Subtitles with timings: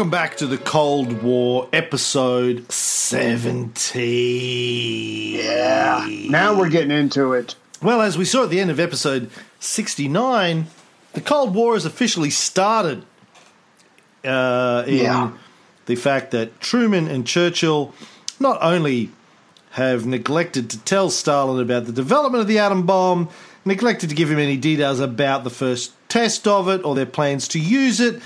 [0.00, 4.00] Welcome back to the Cold War episode 70.
[5.44, 6.08] Yeah.
[6.30, 7.54] Now we're getting into it.
[7.82, 10.68] Well, as we saw at the end of episode 69,
[11.12, 13.04] the Cold War has officially started
[14.24, 15.32] uh, in Yeah.
[15.84, 17.92] the fact that Truman and Churchill
[18.40, 19.10] not only
[19.72, 23.28] have neglected to tell Stalin about the development of the atom bomb,
[23.66, 27.46] neglected to give him any details about the first test of it or their plans
[27.48, 28.22] to use it,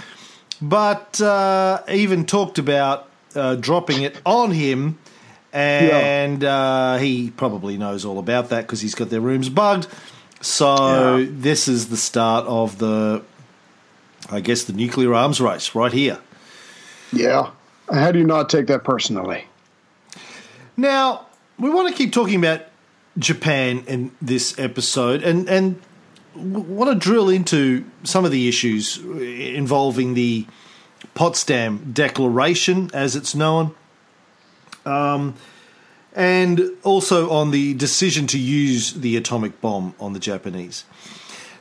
[0.69, 4.99] but uh, even talked about uh, dropping it on him.
[5.53, 9.87] And uh, he probably knows all about that because he's got their rooms bugged.
[10.41, 11.27] So Yeah.
[11.31, 13.23] this is the start of the,
[14.31, 16.19] I guess, the nuclear arms race right here.
[17.13, 17.51] Yeah.
[17.93, 19.45] How do you not take that personally?
[20.77, 21.27] Now,
[21.59, 22.63] we want to keep talking about
[23.17, 25.81] Japan in this episode and, and
[26.37, 30.47] want to drill into some of the issues involving the
[31.15, 33.75] Potsdam Declaration, as it's known,
[34.85, 35.35] um,
[36.15, 40.85] and also on the decision to use the atomic bomb on the Japanese.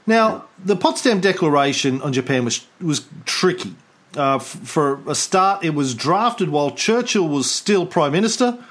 [0.05, 3.75] Now, the Potsdam Declaration on Japan was was tricky.
[4.15, 8.63] Uh, f- for a start, it was drafted while Churchill was still prime minister.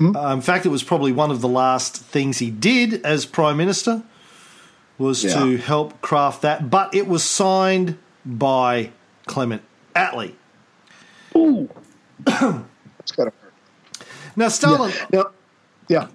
[0.00, 3.56] Uh, in fact, it was probably one of the last things he did as prime
[3.56, 4.02] minister
[4.98, 6.70] was to help craft that.
[6.70, 8.90] But it was signed by
[9.26, 9.62] Clement
[9.94, 10.34] Attlee.
[11.36, 11.68] Ooh.
[12.26, 13.52] It's got to hurt.
[14.36, 14.92] Now, Stalin.
[15.12, 15.26] Now,
[15.88, 16.08] yeah.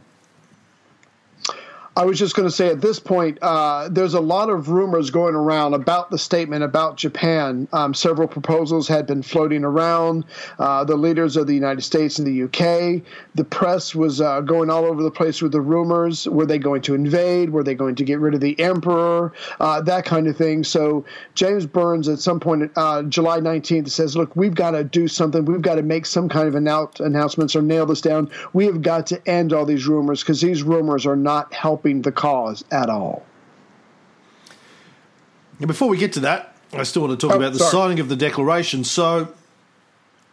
[2.00, 5.10] I was just going to say at this point, uh, there's a lot of rumors
[5.10, 7.68] going around about the statement about Japan.
[7.74, 10.24] Um, several proposals had been floating around.
[10.58, 13.04] Uh, the leaders of the United States and the UK,
[13.36, 16.26] the press was uh, going all over the place with the rumors.
[16.26, 17.50] Were they going to invade?
[17.50, 19.34] Were they going to get rid of the emperor?
[19.60, 20.64] Uh, that kind of thing.
[20.64, 21.04] So
[21.36, 25.44] James Byrnes, at some point, uh, July 19th, says, "Look, we've got to do something.
[25.44, 28.32] We've got to make some kind of annou- announcements or nail this down.
[28.54, 32.12] We have got to end all these rumors because these rumors are not helping the
[32.12, 33.24] cause at all."
[35.60, 37.72] Before we get to that, I still want to talk Oh, about the sorry.
[37.72, 38.84] signing of the declaration.
[38.84, 39.30] So,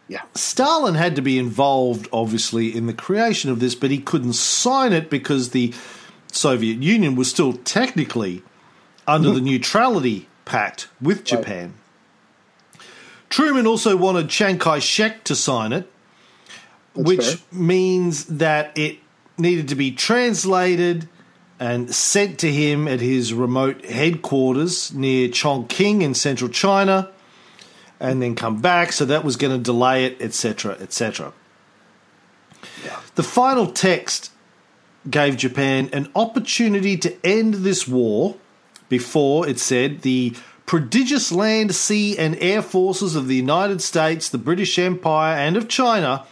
[0.09, 0.21] Yeah.
[0.35, 4.93] Stalin had to be involved, obviously, in the creation of this, but he couldn't sign
[4.93, 5.73] it because the
[6.31, 8.41] Soviet Union was still technically
[9.05, 9.45] under the mm-hmm.
[9.45, 11.73] Neutrality Pact with Japan.
[13.29, 15.91] Truman also wanted Chiang Kai shek to sign it,
[16.93, 17.37] which fair.
[17.51, 18.99] means that it
[19.37, 21.09] needed to be translated
[21.59, 27.09] and sent to him at his remote headquarters near Chongqing in central China,
[27.99, 28.91] and then come back.
[28.91, 31.33] So that was going to delay it, etc., etc.
[33.15, 34.31] The final text
[35.09, 38.35] gave Japan an opportunity to end this war
[38.89, 40.35] before it said the
[40.67, 45.67] prodigious land, sea, and air forces of the United States, the British Empire, and of
[45.67, 46.25] China,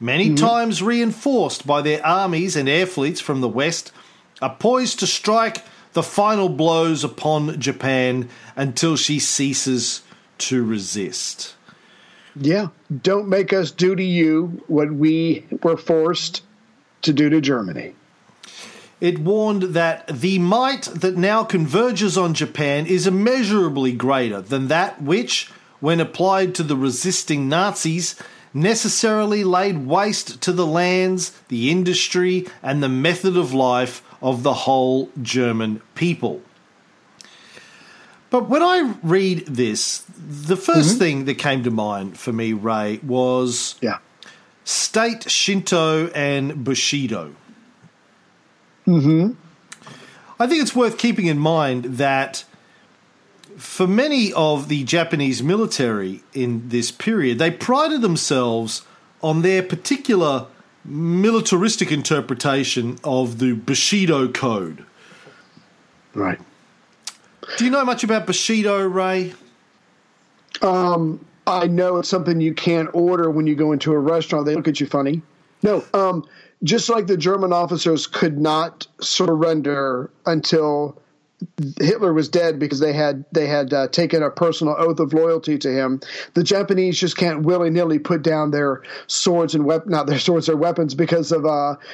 [0.00, 0.44] many mm-hmm.
[0.44, 3.92] times reinforced by their armies and air fleets from the West,
[4.40, 10.02] are poised to strike the final blows upon Japan until she ceases
[10.38, 11.54] to resist.
[12.38, 12.68] Yeah,
[13.02, 16.42] don't make us do to you what we were forced
[17.02, 17.94] to do to Germany.
[19.00, 25.00] It warned that the might that now converges on Japan is immeasurably greater than that
[25.00, 25.50] which,
[25.80, 28.16] when applied to the resisting Nazis,
[28.52, 34.52] necessarily laid waste to the lands, the industry, and the method of life of the
[34.52, 36.42] whole German people.
[38.28, 42.98] But when I read this, the 1st thing that came to mind for me, Ray,
[43.04, 43.98] was Yeah.
[44.64, 47.36] state Shinto and Bushido.
[48.84, 49.30] Hmm.
[50.40, 52.42] I think it's worth keeping in mind that
[53.56, 58.82] for many of the Japanese military in this period, they prided themselves
[59.22, 60.46] on their particular
[60.86, 64.84] militaristic interpretation of the Bushido Code.
[66.14, 66.38] Right.
[67.58, 69.34] Do you know much about Bushido, Ray?
[71.46, 74.46] I know it's something you can't order when you go into a restaurant.
[74.46, 75.22] They look at you funny.
[75.62, 76.24] No, um,
[76.64, 81.00] just like the German officers could not surrender until
[81.80, 85.58] Hitler was dead because they had they had uh, taken a personal oath of loyalty
[85.58, 86.00] to him.
[86.32, 90.46] The Japanese just can't willy nilly put down their swords and weapons, not their swords,
[90.46, 91.42] their weapons because of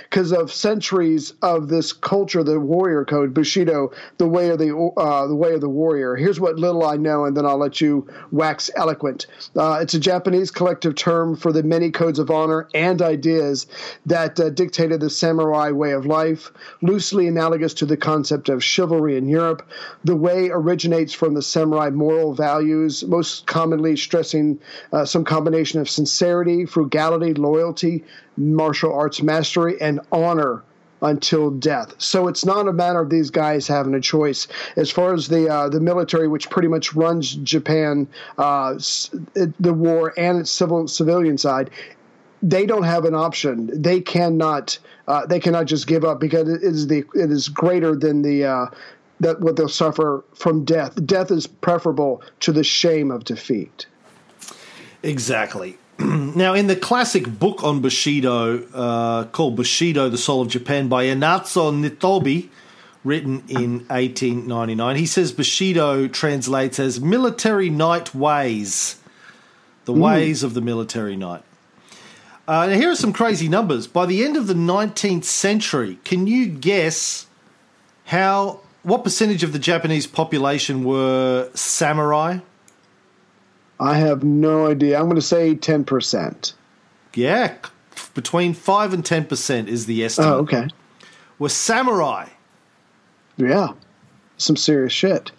[0.09, 4.77] because uh, of centuries of this culture, the warrior code, Bushido, the way of the
[4.97, 6.15] uh, the way of the warrior.
[6.15, 9.27] Here's what little I know, and then I'll let you wax eloquent.
[9.56, 13.67] Uh, it's a Japanese collective term for the many codes of honor and ideas
[14.06, 19.19] that uh, dictated the samurai way of life, loosely analogous to the concept of chivalry
[19.19, 19.69] and Europe.
[20.05, 24.61] The way originates from the samurai moral values, most commonly stressing
[24.93, 28.05] uh, some combination of sincerity, frugality, loyalty,
[28.37, 30.62] martial arts mastery, and honor
[31.02, 31.94] until death.
[31.99, 34.46] So it's not a matter of these guys having a choice.
[34.76, 38.06] As far as the uh, the military, which pretty much runs Japan,
[38.38, 38.75] uh,
[39.35, 41.70] the war and its civil civilian side,
[42.43, 43.70] they don't have an option.
[43.82, 44.78] They cannot.
[45.08, 48.44] Uh, they cannot just give up because it is the it is greater than the
[48.44, 48.67] uh,
[49.23, 50.95] that what they'll suffer from death.
[51.07, 53.87] Death is preferable to the shame of defeat.
[55.03, 55.79] Exactly.
[55.99, 61.05] now, in the classic book on Bushido uh, called Bushido, The Soul of Japan by
[61.05, 62.49] Inazo Nitobe,
[63.05, 68.97] written in 1899, he says Bushido translates as military knight ways,
[69.85, 71.43] the ways of the military knight.
[72.49, 73.87] Uh, now, here are some crazy numbers.
[73.87, 77.27] By the end of the 19th century, can you guess
[78.07, 82.38] how what percentage of the Japanese population were samurai?
[83.79, 84.99] I have no idea.
[84.99, 86.52] I'm going to say 10%.
[87.14, 87.55] Yeah,
[88.14, 90.31] between 5 and 10% is the estimate.
[90.31, 90.69] Oh, okay.
[91.38, 92.29] Were samurai.
[93.37, 93.73] Yeah.
[94.37, 95.32] Some serious shit.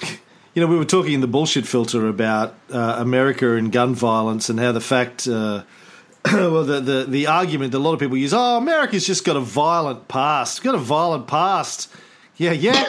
[0.54, 4.48] You know, we were talking in the bullshit filter about uh, America and gun violence
[4.48, 5.64] and how the fact, uh,
[6.32, 9.36] well, the, the, the argument that a lot of people use, oh, America's just got
[9.36, 11.92] a violent past, got a violent past.
[12.36, 12.84] Yeah, yeah.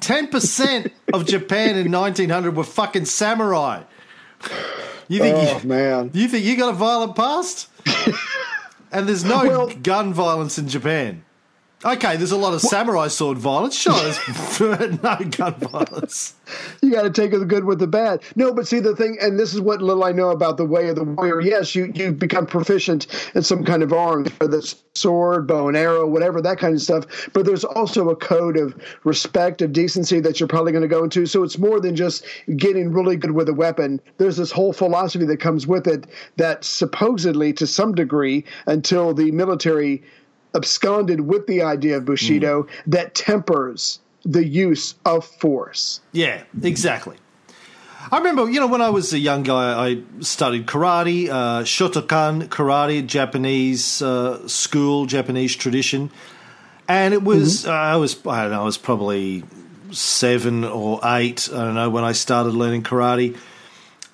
[0.00, 3.82] 10% of Japan in 1900 were fucking samurai.
[5.08, 6.10] You think Oh, you, man.
[6.14, 7.68] you think you got a violent past?
[8.92, 11.24] and there's no Well- gun violence in Japan.
[11.82, 13.74] Okay, there's a lot of samurai sword violence.
[13.74, 14.20] Sure, there's
[15.02, 16.34] no gun violence.
[16.82, 18.22] You got to take the good with the bad.
[18.34, 20.88] No, but see the thing, and this is what little I know about the way
[20.88, 21.40] of the warrior.
[21.40, 23.06] Yes, you you become proficient
[23.36, 26.82] in some kind of arms, whether it's sword, bow and arrow, whatever that kind of
[26.82, 27.28] stuff.
[27.32, 28.74] But there's also a code of
[29.04, 31.24] respect, of decency that you're probably going to go into.
[31.24, 34.00] So it's more than just getting really good with a weapon.
[34.18, 36.06] There's this whole philosophy that comes with it
[36.36, 40.02] that supposedly, to some degree, until the military
[40.54, 46.00] absconded with the idea of Bushido, that tempers the use of force.
[46.12, 47.16] Yeah, exactly.
[48.10, 52.48] I remember, you know, when I was a young guy, I studied karate, uh, Shotokan
[52.48, 56.10] karate, Japanese uh, school, Japanese tradition,
[56.88, 59.44] and it was uh, I was I don't know, I was probably
[59.90, 61.48] seven or eight.
[61.52, 63.36] I don't know when I started learning karate,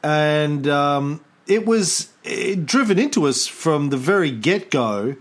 [0.02, 5.16] and um, it was it, driven into us from the very get go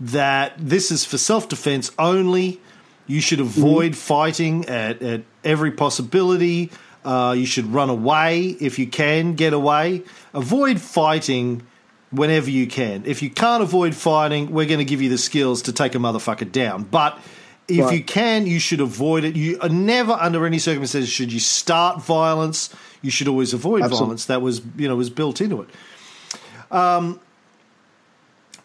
[0.00, 2.60] that this is for self defense only.
[3.06, 6.70] You should avoid fighting at, at every possibility.
[7.04, 10.02] Uh, you should run away if you can get away.
[10.34, 11.62] Avoid fighting
[12.10, 13.04] whenever you can.
[13.06, 15.98] If you can't avoid fighting, we're going to give you the skills to take a
[15.98, 16.82] motherfucker down.
[16.84, 17.18] But
[17.66, 17.96] if Right.
[17.98, 19.36] you can, you should avoid it.
[19.36, 22.68] You are never, under any circumstances, should you start violence.
[23.00, 24.04] You should always avoid Absolutely.
[24.04, 24.24] violence.
[24.26, 25.68] That was, you know, was built into it.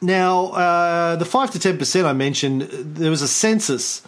[0.04, 4.02] Now, uh, the 5 to 10% I mentioned, there was a census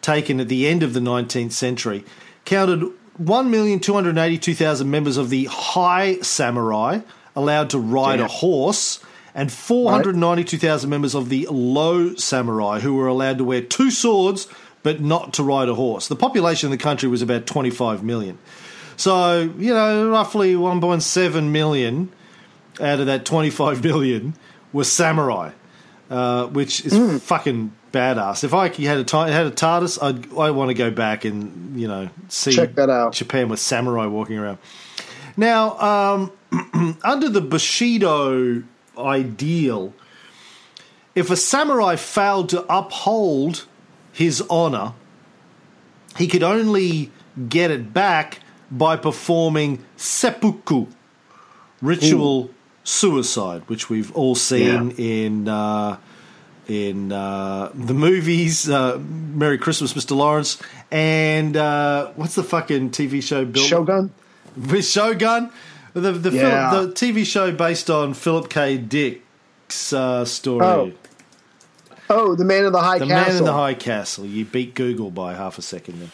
[0.00, 2.04] taken at the end of the 19th century,
[2.44, 2.88] counted
[3.20, 7.00] 1,282,000 members of the high samurai
[7.34, 9.02] allowed to ride a horse,
[9.34, 14.46] and 492,000 members of the low samurai who were allowed to wear two swords
[14.82, 16.06] but not to ride a horse.
[16.06, 18.38] The population of the country was about 25 million.
[18.96, 22.10] So, you know, roughly 1.7 million
[22.80, 24.34] out of that 25 million
[24.72, 25.52] were samurai,
[26.10, 28.44] uh, which is fucking badass.
[28.44, 31.78] If I had a ti- had a TARDIS, I'd I want to go back and
[31.78, 33.12] you know see Check that out.
[33.12, 34.58] Japan with samurai walking around.
[35.36, 38.62] Now, um, under the Bushido
[38.98, 39.94] ideal,
[41.14, 43.66] if a samurai failed to uphold
[44.12, 44.94] his honor,
[46.16, 47.10] he could only
[47.48, 50.86] get it back by performing seppuku,
[51.80, 52.50] ritual
[52.90, 55.96] suicide, which we've all seen in uh,
[56.68, 58.68] in uh, the movies.
[58.68, 60.16] Uh, Merry Christmas, Mr.
[60.16, 63.44] Lawrence, and uh, what's the fucking TV show?
[63.44, 63.62] Bill?
[63.62, 64.12] Shogun?
[64.56, 65.50] with Shogun,
[65.94, 66.70] The the, Yeah.
[66.70, 68.76] The TV show based on Philip K.
[68.76, 70.66] Dick's uh, story.
[70.66, 70.92] Oh,
[72.12, 73.32] Oh, the man in the high the castle.
[73.32, 74.26] Man in the High Castle.
[74.26, 76.10] You beat Google by half a second there.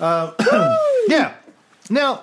[0.00, 0.78] Uh,
[1.08, 1.34] yeah.
[1.90, 2.22] Now,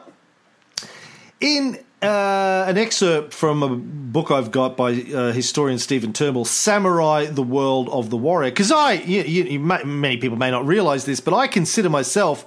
[1.40, 7.26] in uh, an excerpt from a book I've got by uh, historian Stephen Turnbull, "Samurai:
[7.26, 11.06] The World of the Warrior," because I, you, you, may, many people may not realize
[11.06, 12.46] this, but I consider myself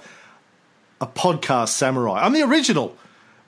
[1.01, 2.21] a podcast samurai.
[2.25, 2.95] I'm the original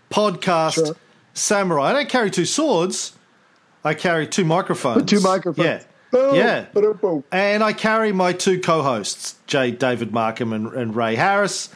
[0.09, 0.95] podcast Sure.
[1.33, 1.89] samurai.
[1.89, 3.13] I don't carry two swords.
[3.83, 5.09] I carry two microphones.
[5.09, 5.65] Two microphones.
[5.65, 5.83] Yeah.
[6.11, 6.65] Boom, Yeah.
[6.73, 7.23] ba-dum, boom.
[7.31, 9.71] And I carry my two co hosts, J.
[9.71, 11.69] David Markham and, and Ray Harris.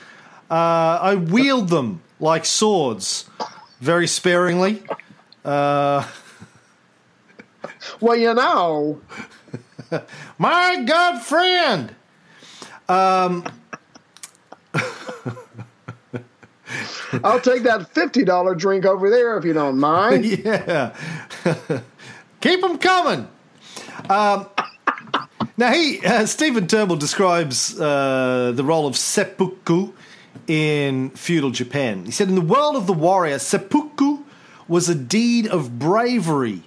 [0.49, 3.29] Uh, I wield them like swords
[3.81, 4.83] very sparingly.
[7.99, 9.01] Well, you know,
[10.37, 11.95] My good friend!
[17.23, 20.25] I'll take that fifty dollar drink over there if you don't mind.
[20.25, 20.95] Yeah.
[22.39, 23.27] Keep them coming.
[24.09, 24.47] Um,
[25.57, 29.91] now, he uh, Stephen Turnbull describes uh, the role of seppuku
[30.47, 32.05] in feudal Japan.
[32.05, 34.19] He said, In the world of the warrior, seppuku
[34.67, 36.63] was a deed of bravery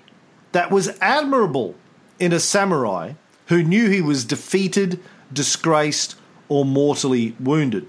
[0.53, 1.75] that was admirable
[2.19, 3.13] in a samurai
[3.47, 5.01] who knew he was defeated,
[5.33, 6.17] disgraced,
[6.49, 7.89] or mortally wounded.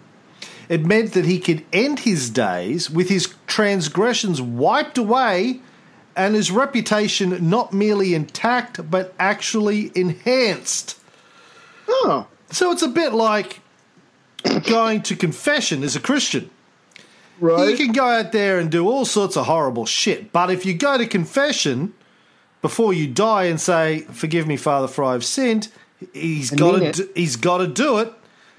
[0.68, 5.62] It meant that he could end his days with his transgressions wiped away
[6.16, 11.00] and his reputation not merely intact but actually enhanced.
[11.88, 13.60] Oh, So it's a bit like
[14.68, 16.50] going to confession as a Christian.
[17.40, 17.70] right.
[17.70, 20.74] You can go out there and do all sorts of horrible shit, but if you
[20.74, 21.94] go to confession
[22.62, 25.68] before you die and say, "Forgive me, Father, for I've sinned,"
[26.14, 28.14] he's got to do, he's got to do it.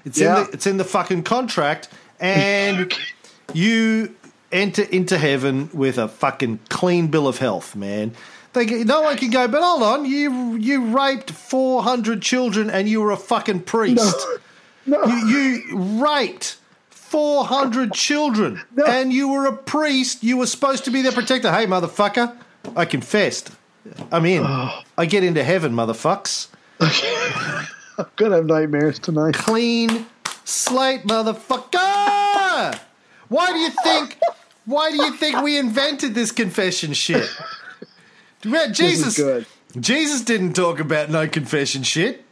[0.05, 0.39] It's Yeah.
[0.39, 1.89] in the it's in the fucking contract,
[2.19, 2.93] and
[3.53, 4.15] you
[4.51, 8.13] enter into heaven with a fucking clean bill of health, man.
[8.53, 12.87] They, no one can go, but hold on, you you raped four hundred children and
[12.87, 13.97] you were a fucking priest.
[13.97, 14.11] no.
[14.87, 16.57] You, you raped
[16.89, 20.23] 400 children and you were a priest.
[20.23, 21.51] You were supposed to be their protector.
[21.51, 22.35] Hey, motherfucker,
[22.75, 23.51] I confessed.
[24.11, 24.43] I'm in.
[24.45, 24.81] Oh.
[24.97, 26.47] I get into heaven, motherfucks.
[26.79, 29.33] I'm gonna have nightmares tonight.
[29.33, 30.05] Clean
[30.43, 32.79] slate, motherfucker.
[33.29, 34.17] Why do you think?
[34.65, 37.29] Why do you think we invented this confession shit?
[38.71, 39.47] Jesus.
[39.79, 42.23] Jesus didn't talk about no confession shit.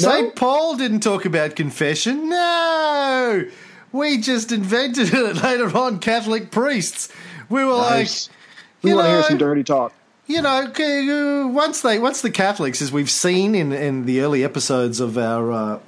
[0.00, 0.10] No?
[0.10, 0.34] St.
[0.36, 2.28] Paul didn't talk about confession.
[2.28, 3.44] No.
[3.92, 7.08] We just invented it later on, Catholic priests.
[7.48, 8.28] We were Nice.
[8.28, 8.36] like,
[8.82, 9.92] We you want to hear some dirty talk.
[10.26, 14.42] you know, uh, once they, once the Catholics, as we've seen in, in the early
[14.42, 15.78] episodes of our uh,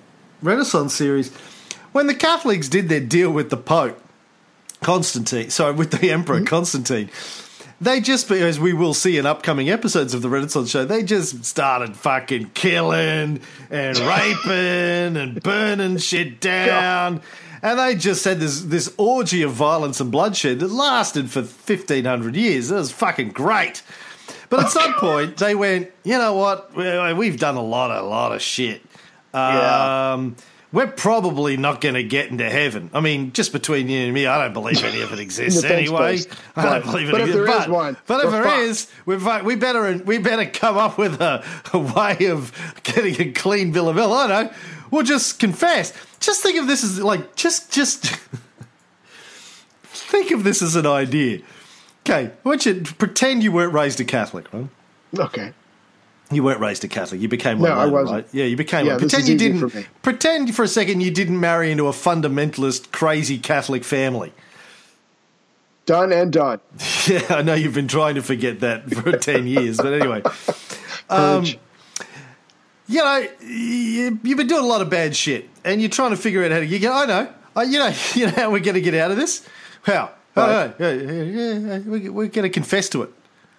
[0.41, 1.35] Renaissance series,
[1.93, 4.01] when the Catholics did their deal with the Pope,
[4.83, 7.09] Constantine, sorry, with the Emperor Constantine,
[7.81, 11.45] they just, as we will see in upcoming episodes of the Renaissance show, they just
[11.45, 13.41] started fucking killing
[13.71, 17.21] and raping and burning shit down.
[17.63, 22.37] And they just had this, this orgy of violence and bloodshed that lasted for 1500
[22.37, 22.71] years.
[22.71, 23.83] It was fucking great.
[24.51, 26.75] But at some point, they went, you know what?
[26.77, 28.83] We- We've done a lot, a lot of shit.
[29.35, 30.13] Yeah.
[30.15, 30.37] Um,
[30.73, 32.91] We're probably not going to get into heaven.
[32.93, 35.69] I mean, just between you and me, I don't believe any of it exists In
[35.69, 36.19] the thanks anyway.
[36.57, 37.47] I don't But- believe it but if exists.
[37.47, 40.99] there is but, one, but if there is, we're we better we better come up
[40.99, 44.13] with a, a way of getting a clean bill of health.
[44.13, 44.51] I know.
[44.91, 45.93] We'll just confess.
[46.21, 48.07] Just think of this as like just just
[49.85, 51.41] think of this as an idea.
[52.05, 54.69] Okay, I want you to pretend you weren't raised a Catholic, right?
[55.19, 55.53] Okay.
[56.31, 57.21] You weren't raised a Catholic.
[57.21, 58.11] You became one No, I wasn't.
[58.25, 58.27] right?
[58.33, 59.01] Yeah, you became Yeah, one.
[59.01, 59.69] Pretend you didn't.
[59.71, 59.85] for.
[60.03, 64.33] Pretend for a second you didn't marry into a fundamentalist, crazy Catholic family.
[65.87, 66.61] Done and done.
[67.07, 70.23] Yeah, I know you've been trying to forget that for ten years, but anyway,
[71.09, 71.45] Um,
[72.89, 76.17] you know, you, you've been doing a lot of bad shit, and you're trying to
[76.17, 76.67] figure out how to.
[76.67, 79.13] You go, I know, I, you know, you know how we're going to get out
[79.13, 79.47] of this.
[79.83, 80.11] How?
[80.35, 80.51] Right.
[80.69, 83.11] Oh, yeah, yeah, yeah, yeah, we- we're going to confess to it.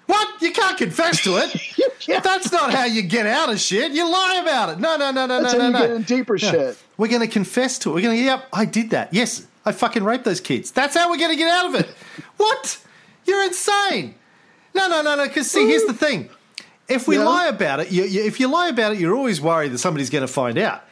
[0.07, 0.41] What?
[0.41, 1.61] You can't confess to it.
[2.23, 3.91] That's not how you get out of shit.
[3.91, 4.79] You lie about it.
[4.79, 5.87] No, no, no, no, That's no, how no, you no.
[5.87, 6.77] get in deeper shit.
[6.97, 7.93] We're going to confess to it.
[7.95, 9.13] We're going to, yep, I did that.
[9.13, 10.71] Yes, I fucking raped those kids.
[10.71, 11.87] That's how we're going to get out of it.
[12.37, 12.79] what?
[13.25, 14.15] You're insane.
[14.73, 15.27] No, no, no, no.
[15.27, 16.29] Because see, here's the thing.
[16.87, 17.25] If we Yeah.
[17.25, 20.09] lie about it, you, you, if you lie about it, you're always worried that somebody's
[20.09, 20.83] going to find out.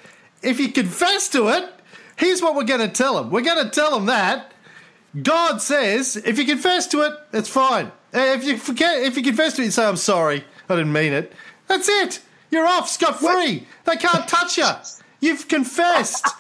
[0.44, 1.70] If you confess to it,
[2.18, 3.32] here's what we're going to tell them.
[3.32, 4.52] We're going to tell them that
[5.24, 7.92] God says if you confess to it, it's fine.
[8.16, 11.14] If you forget, if you confess to it, and say I'm sorry, I didn't mean
[11.14, 11.34] it.
[11.68, 12.22] That's it.
[12.52, 13.68] You're off scot free.
[13.86, 14.70] They can't touch you.
[15.20, 16.28] You've confessed.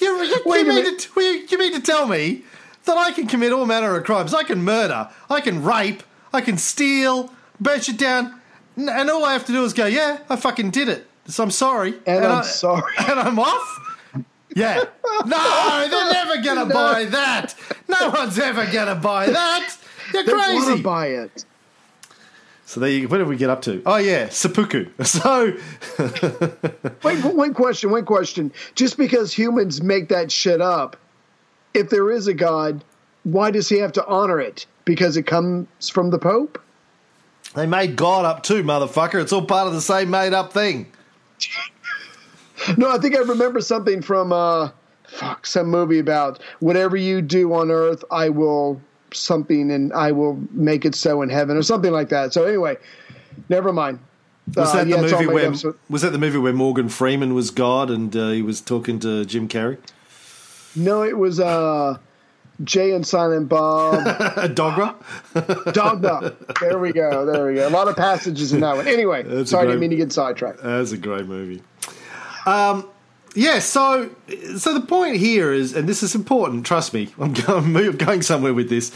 [0.00, 2.44] You, you, you, mean to, you, you mean to tell me
[2.84, 4.32] that I can commit all manner of crimes.
[4.32, 8.40] I can murder, I can rape, I can steal, burn shit down,
[8.76, 11.04] and all I have to do is go, yeah, I fucking did it.
[11.26, 11.94] So I'm sorry.
[12.06, 12.92] And I'm I- sorry.
[13.08, 14.12] And I'm off?
[14.54, 14.84] Yeah.
[15.26, 16.74] No, they're never going to No.
[16.74, 17.56] buy that.
[17.88, 19.76] No one's ever going to buy that.
[20.12, 20.76] You're They want crazy.
[20.78, 21.44] to buy it.
[22.66, 23.82] So there you, what did we get up to?
[23.86, 24.90] Oh yeah, seppuku.
[25.04, 25.54] So
[27.02, 28.52] Wait, one question, one question.
[28.74, 30.96] Just because humans make that shit up,
[31.72, 32.84] if there is a God,
[33.24, 34.66] why does he have to honor it?
[34.84, 36.60] Because it comes from the Pope?
[37.54, 39.20] they made God up too, motherfucker.
[39.22, 40.92] It's all part of the same made up thing.
[42.76, 44.70] No, I think I remember something from uh
[45.06, 48.80] fuck some movie about whatever you do on earth, I will
[49.12, 52.32] something and I will make it so in heaven or something like that.
[52.32, 52.76] So anyway,
[53.48, 53.98] never mind.
[54.56, 56.88] Was Uh, that yeah, the movie where up, so- was that the movie where Morgan
[56.88, 59.76] Freeman was God and uh, he was talking to Jim Carrey?
[60.76, 61.98] No, it was uh
[62.64, 64.04] Jay and Silent Bob.
[64.54, 64.94] Dogra.
[65.72, 66.34] Dogma.
[66.60, 67.24] There we go.
[67.24, 67.68] There we go.
[67.68, 68.88] A lot of passages in that one.
[68.88, 70.62] Anyway, That's sorry, I great- didn't mean to get sidetracked.
[70.62, 71.62] That's a great movie.
[72.46, 72.88] Um,
[73.38, 74.10] yeah, so
[74.56, 76.66] so the point here is, and this is important.
[76.66, 78.90] Trust me, I'm going, I'm going somewhere with this.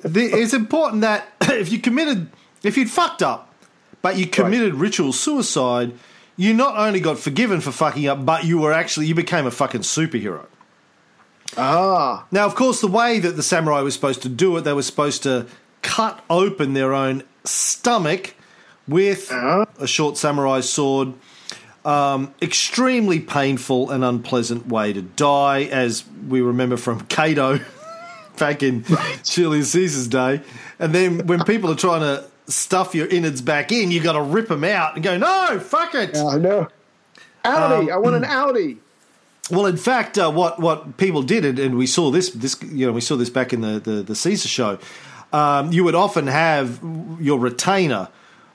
[0.00, 2.28] The, it's important that if you committed,
[2.64, 3.54] if you'd fucked up,
[4.02, 5.92] but you committed ritual suicide,
[6.36, 9.50] you not only got forgiven for fucking up, but you were actually you became a
[9.52, 10.46] fucking superhero.
[11.56, 14.72] Ah, Now, of course, the way that the samurai was supposed to do it, they
[14.72, 15.46] were supposed to
[15.82, 18.34] cut open their own stomach
[18.88, 19.30] with
[19.78, 21.12] a short samurai sword.
[21.84, 27.58] Um, extremely painful and unpleasant way to die, as we remember from Cato
[28.38, 28.84] back in
[29.24, 30.42] Julius Caesar's day.
[30.78, 34.22] And then when people are trying to stuff your innards back in, you got to
[34.22, 36.16] rip them out and go, no, fuck it.
[36.16, 36.68] I know.
[37.44, 37.90] Audi.
[37.90, 38.78] Um, I want an Audi.
[39.50, 42.86] Well, in fact, uh, what what people did, and- and we saw this this you
[42.86, 44.78] know we saw this back in the the, the Caesar show.
[45.32, 46.78] Um, you would often have
[47.20, 48.08] your retainer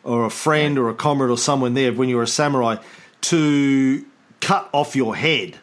[0.05, 2.77] or a friend or a comrade or someone there when you were a samurai
[3.21, 4.05] to
[4.41, 5.57] cut off your head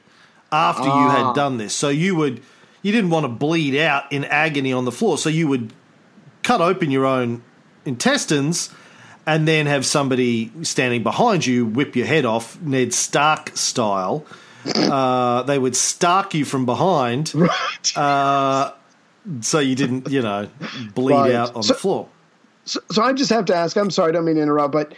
[0.53, 1.75] after you had done this.
[1.75, 2.43] So you would
[2.83, 5.73] you didn't want to bleed out in agony on the floor, so you would
[6.43, 7.43] cut open your own
[7.87, 8.71] intestines
[9.27, 14.27] and then have somebody standing behind you whip your head off, Ned Stark style.
[14.75, 17.35] Uh, they would stark you from behind
[17.95, 18.73] Right.
[19.41, 20.49] so you didn't, you know,
[20.95, 21.35] bleed Right.
[21.35, 22.09] out on So- the floor.
[22.65, 23.77] so, so I just have to ask.
[23.77, 24.11] I'm sorry.
[24.11, 24.95] I don't mean to interrupt, but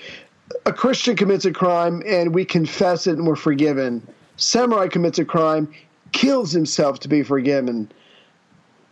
[0.65, 4.07] a Christian commits a crime and we confess it and we're forgiven.
[4.37, 5.73] Samurai commits a crime,
[6.13, 7.91] kills himself to be forgiven.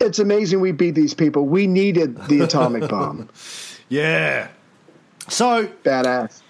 [0.00, 1.46] It's amazing we beat these people.
[1.46, 3.28] We needed the atomic bomb.
[3.90, 4.48] Yeah.
[5.28, 6.40] So Badass.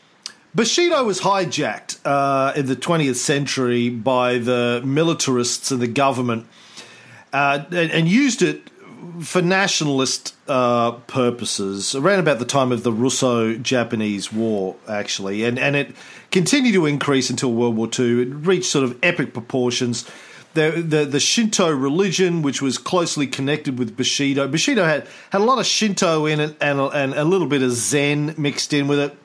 [0.55, 6.47] Bushido was hijacked uh, in the 20th century by the militarists and the government
[7.33, 8.71] uh, and, and used it
[9.21, 15.45] for nationalist uh, purposes around about the time of the Russo Japanese War, actually.
[15.45, 15.95] And, and it
[16.31, 18.23] continued to increase until World War II.
[18.23, 20.09] It reached sort of epic proportions.
[20.55, 25.45] The, the, the Shinto religion, which was closely connected with Bushido, Bushido had, had a
[25.45, 28.87] lot of Shinto in it and, a- and a little bit of Zen mixed in
[28.87, 29.17] with it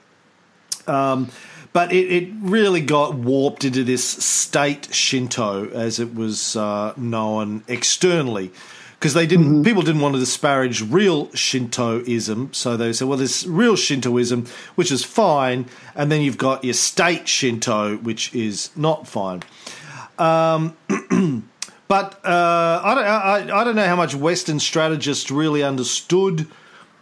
[0.88, 1.30] Um,
[1.72, 7.63] but it, it really got warped into this state Shinto, as it was uh, known
[7.68, 8.52] externally,
[8.99, 9.63] because they didn't.
[9.63, 14.91] People didn't want to disparage real Shintoism, so they said, "Well, there's real Shintoism, which
[14.91, 19.43] is fine, and then you've got your state Shinto, which is not fine."
[20.17, 20.75] Um,
[21.88, 23.05] but uh, I don't.
[23.05, 26.45] I, I don't know how much Western strategists really understood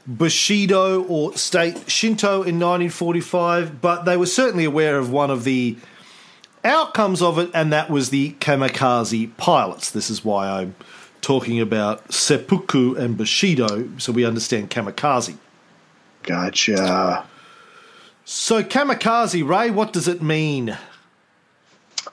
[0.05, 5.77] Bushido or state Shinto in 1945, but they were certainly aware of one of the
[6.63, 9.89] outcomes of it, and that was the kamikaze pilots.
[9.89, 10.75] This is why I'm
[11.27, 15.35] talking about seppuku and Bushido, so we understand kamikaze.
[16.23, 17.25] Gotcha.
[18.23, 20.77] So, kamikaze, Ray, what does it mean?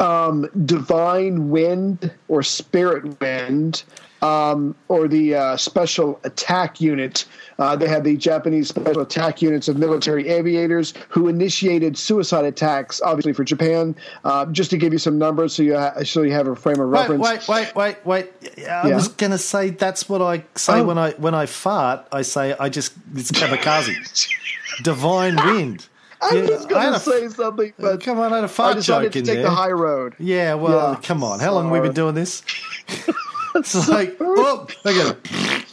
[0.00, 3.85] Um, divine wind or spirit wind
[4.24, 7.26] um, or the uh, special attack unit.
[7.58, 13.00] Uh, they had the Japanese special attack units of military aviators who initiated suicide attacks,
[13.02, 13.94] obviously for Japan.
[14.24, 16.80] Uh, just to give you some numbers, so you ha- so you have a frame
[16.80, 17.22] of reference.
[17.22, 18.32] wait, wait, wait, wait.
[18.68, 18.94] I Yeah.
[18.96, 20.84] was going to say that's what I say Oh.
[20.84, 22.06] when I when I fart.
[22.10, 24.28] I say I just it's kamikaze,
[24.82, 25.87] divine wind.
[26.22, 28.48] I Yeah, was I going to say something, but Come on, I had a I
[28.48, 29.42] fart decided joke to in take there.
[29.44, 30.14] the high road.
[30.18, 31.38] Yeah, well, Yeah, come on.
[31.38, 32.42] How long have we been doing this?
[33.54, 35.18] it's like, oh, oh okay.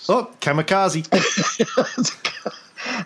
[0.09, 1.07] Oh, kamikaze.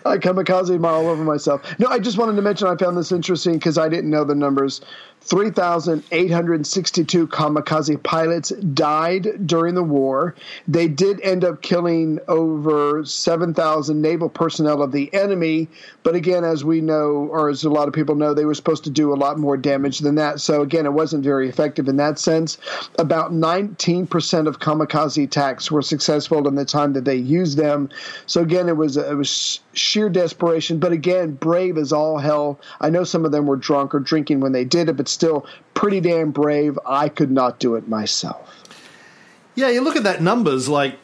[0.06, 1.62] I kamikaze all over myself.
[1.78, 4.34] No, I just wanted to mention I found this interesting because I didn't know the
[4.34, 4.80] numbers.
[5.28, 10.36] 3,862 kamikaze pilots died during the war.
[10.68, 15.66] They did end up killing over 7,000 naval personnel of the enemy,
[16.04, 18.84] but again, as we know, or as a lot of people know, they were supposed
[18.84, 20.40] to do a lot more damage than that.
[20.40, 22.58] So again, it wasn't very effective in that sense.
[22.98, 27.88] About 19% of kamikaze attacks were successful in the time that they used them.
[28.26, 32.60] So again, it was it was sheer desperation, but again, brave as all hell.
[32.80, 35.46] I know some of them were drunk or drinking when they did it, but still
[35.74, 36.78] pretty damn brave.
[36.86, 38.52] I could not do it myself.
[39.54, 40.98] Yeah, you look at that numbers like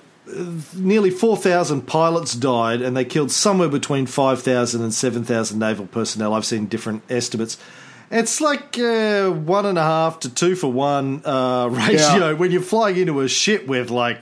[0.77, 6.35] nearly 4,000 pilots died and they killed somewhere between 5,000 and 7,000 naval personnel.
[6.35, 7.57] I've seen different estimates.
[8.11, 12.33] It's like uh, one and a half to two for one uh, ratio Yeah.
[12.35, 14.19] when you're flying into a ship with like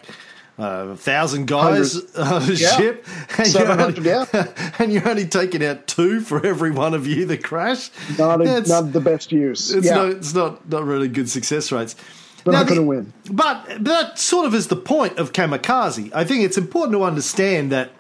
[0.61, 2.77] uh, a thousand guys on a Yeah.
[2.77, 3.07] ship,
[3.39, 4.27] and you're, only, yeah.
[4.79, 7.91] and you're only taking out two for every one of you that crash.
[8.19, 9.71] Not, a, not the best use.
[9.73, 11.97] it's yeah, not it's not not really good success rates.
[12.47, 13.13] Now, not going to win.
[13.31, 16.11] But that sort of is the point of kamikaze.
[16.15, 17.91] I think it's important to understand that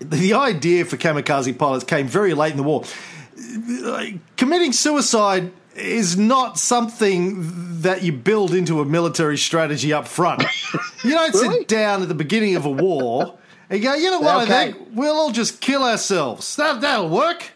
[0.00, 2.84] the idea for kamikaze pilots came very late in the war.
[4.36, 10.42] Committing suicide is not something that you build into a military strategy up front.
[11.04, 11.58] You don't Really?
[11.60, 13.38] sit down at the beginning of a war
[13.70, 14.54] and go, you know what, Okay.
[14.54, 16.56] I think we'll all just kill ourselves.
[16.56, 17.50] That, that'll work.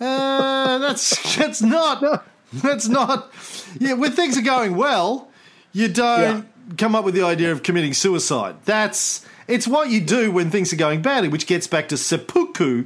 [0.00, 3.32] Uh, that's that's not that's not
[3.78, 3.94] yeah.
[3.94, 5.28] When things are going well,
[5.72, 8.56] you don't come up with the idea of committing suicide.
[8.64, 12.84] That's it's what you do when things are going badly, which gets back to seppuku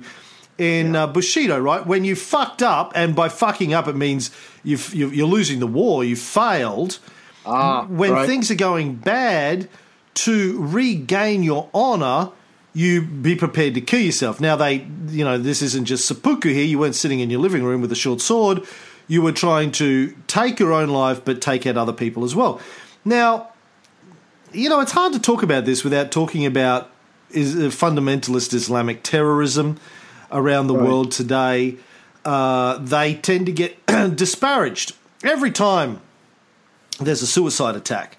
[0.61, 1.85] in uh, Bushido, right?
[1.85, 4.31] When you fucked up, and by fucking up it means
[4.63, 6.99] you've, you're, you're losing the war, you failed.
[7.47, 8.29] Ah, when right.
[8.29, 9.69] things are going bad,
[10.13, 12.31] to regain your honor,
[12.75, 14.39] you be prepared to kill yourself.
[14.39, 16.65] Now, they, you know, this isn't just seppuku here.
[16.65, 18.63] You weren't sitting in your living room with a short sword.
[19.09, 22.61] You were trying to take your own life, but take out other people as well.
[23.03, 23.49] Now,
[24.53, 26.91] you know, it's hard to talk about this without talking about
[27.31, 29.79] is uh, fundamentalist Islamic terrorism
[30.33, 30.85] around the Right.
[30.87, 31.77] world today.
[32.25, 33.77] Uh, they tend to get
[34.15, 36.01] disparaged every time
[37.01, 38.17] there's a suicide attack.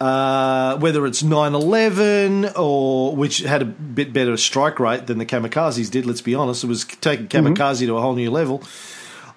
[0.00, 5.88] Uh, whether it's 9-11 or which had a bit better strike rate than the kamikazes
[5.88, 8.60] did let's be honest it was taking kamikaze to a whole new level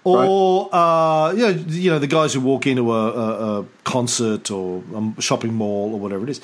[0.04, 4.50] or uh, you, know, you know the guys who walk into a, a, a concert
[4.50, 4.82] or
[5.18, 6.41] a shopping mall or whatever it is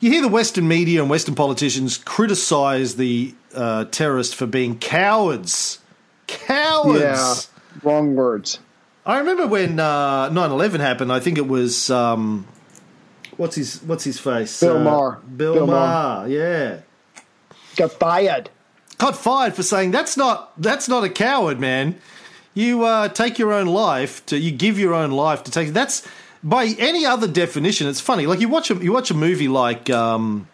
[0.00, 5.78] you hear the Western media and Western politicians criticize the uh, terrorists for being cowards.
[6.26, 7.00] Cowards.
[7.00, 7.34] Yeah,
[7.82, 8.58] wrong words.
[9.04, 11.12] I remember when uh, 9/11 happened.
[11.12, 12.46] I think it was um,
[13.36, 14.58] what's his what's his face?
[14.60, 15.20] Bill Uh, Maher.
[15.36, 16.28] Bill, Bill Maher.
[16.28, 16.80] Yeah,
[17.76, 18.50] Got fired.
[18.98, 21.98] got fired for saying that's not that's not a coward, man.
[22.54, 25.68] You uh, take your own life to you give your own life to take.
[25.68, 26.06] That's
[26.46, 27.88] by any other definition.
[27.88, 28.26] It's funny.
[28.26, 29.90] Like you watch a you watch a movie like.
[29.90, 30.48] Um,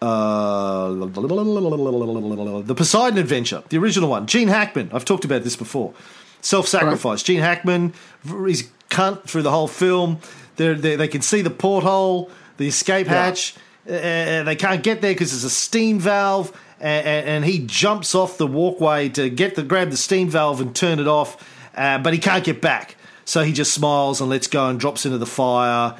[0.00, 4.28] uh, the Poseidon Adventure, the original one.
[4.28, 4.90] Gene Hackman.
[4.92, 5.92] I've talked about this before.
[6.40, 7.24] Self-sacrifice.
[7.24, 7.94] Gene Hackman.
[8.24, 10.20] He's cunt through the whole film.
[10.54, 13.56] They're, they they can see the porthole, the escape hatch.
[13.88, 18.38] Uh, they can't get there because there's a steam valve, and, and he jumps off
[18.38, 21.42] the walkway to get the grab the steam valve and turn it off,
[21.74, 22.94] uh, but he can't get back.
[23.28, 25.94] So he just smiles and lets go and drops into the fire,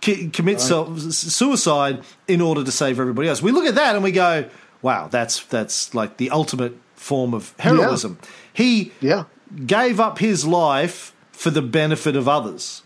[0.00, 3.40] ki- commits self- suicide in order to save everybody else.
[3.40, 4.46] We look at that and we go,
[4.82, 8.18] "Wow, that's that's like the ultimate form of heroism."
[8.52, 9.26] He Yeah.
[9.64, 12.82] gave up his life for the benefit of others.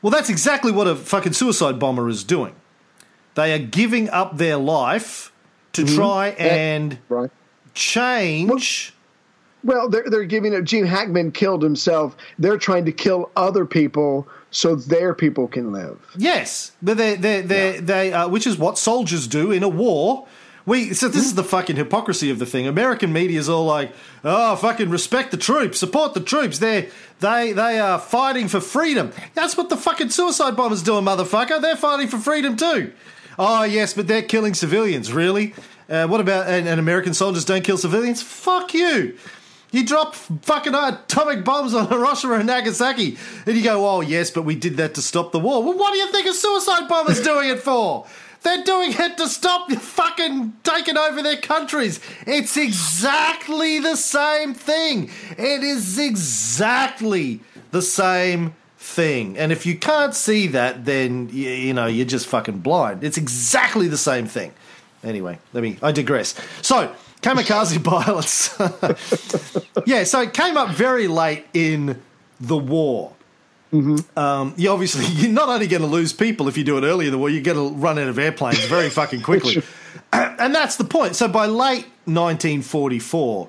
[0.00, 2.54] Well, that's exactly what a fucking suicide bomber is doing.
[3.34, 5.30] They are giving up their life
[5.74, 5.94] to mm-hmm.
[5.94, 7.30] try and Right.
[7.74, 8.94] change.
[9.62, 10.64] Well, they're they're giving it.
[10.64, 12.16] Gene Hackman killed himself.
[12.38, 15.98] They're trying to kill other people so their people can live.
[16.16, 20.26] Yes, but they they they they uh, which is what soldiers do in a war.
[20.66, 22.66] We so this is the fucking hypocrisy of the thing.
[22.66, 23.92] American media is all like,
[24.24, 26.58] "Oh, fucking respect the troops, support the troops.
[26.58, 26.88] They
[27.20, 31.60] they they are fighting for freedom." That's what the fucking suicide bombers doing, motherfucker.
[31.60, 32.92] They're fighting for freedom too.
[33.38, 35.12] Oh yes, but they're killing civilians.
[35.12, 35.54] Really?
[35.88, 38.22] Uh, what about and, and American soldiers don't kill civilians?
[38.22, 39.16] Fuck you.
[39.72, 44.42] You drop fucking atomic bombs on Hiroshima and Nagasaki, and you go, "Oh yes, but
[44.42, 47.20] we did that to stop the war." Well, what do you think a suicide bomber's
[47.20, 48.06] doing it for?
[48.42, 52.00] They're doing it to stop fucking taking over their countries.
[52.26, 55.10] It's exactly the same thing.
[55.36, 59.36] It is exactly the same thing.
[59.36, 63.04] And if you can't see that, then you, you know you're just fucking blind.
[63.04, 64.52] It's exactly the same thing.
[65.04, 65.78] Anyway, let me.
[65.82, 66.34] I digress.
[66.62, 68.54] So, kamikaze pilots.
[69.86, 72.00] yeah, so it came up very late in
[72.40, 73.12] the war.
[73.72, 77.06] Um, you obviously you're not only going to lose people if you do it early
[77.06, 79.62] in the war, you're going to run out of airplanes very fucking quickly,
[80.12, 81.14] and that's the point.
[81.14, 83.48] So by late 1944,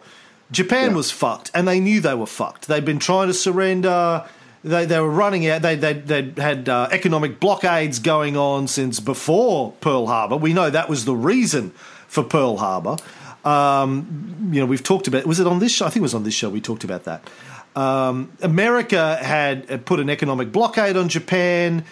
[0.51, 0.95] Japan Yeah.
[0.95, 2.67] was fucked, and they knew they were fucked.
[2.67, 4.25] They'd been trying to surrender.
[4.63, 5.63] They, they were running out.
[5.63, 10.35] They they they had uh, economic blockades going on since before Pearl Harbor.
[10.37, 11.71] We know that was the reason
[12.07, 12.97] for Pearl Harbor.
[13.43, 15.25] Um, you know, we've talked about.
[15.25, 15.85] Was it on this show?
[15.85, 16.49] I think it was on this show.
[16.49, 17.29] We talked about that.
[17.75, 21.85] Um, America had put an economic blockade on Japan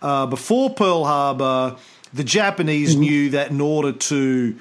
[0.00, 1.76] uh, before Pearl Harbor.
[2.12, 4.56] The Japanese knew that in order to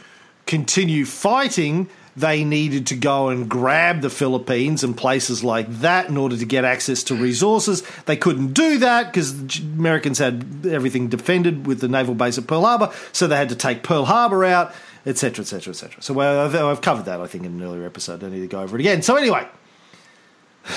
[0.48, 6.18] continue fighting, they needed to go and grab the Philippines and places like that in
[6.18, 7.84] order to get access to resources.
[8.06, 12.48] They couldn't do that because the Americans had everything defended with the naval base at
[12.48, 14.74] Pearl Harbor, so they had to take Pearl Harbor out,
[15.06, 16.02] etc., etc., etc.
[16.02, 18.16] So well, I've, I've covered that, I think, in an earlier episode.
[18.16, 19.02] I don't need to go over it again.
[19.02, 19.48] So anyway.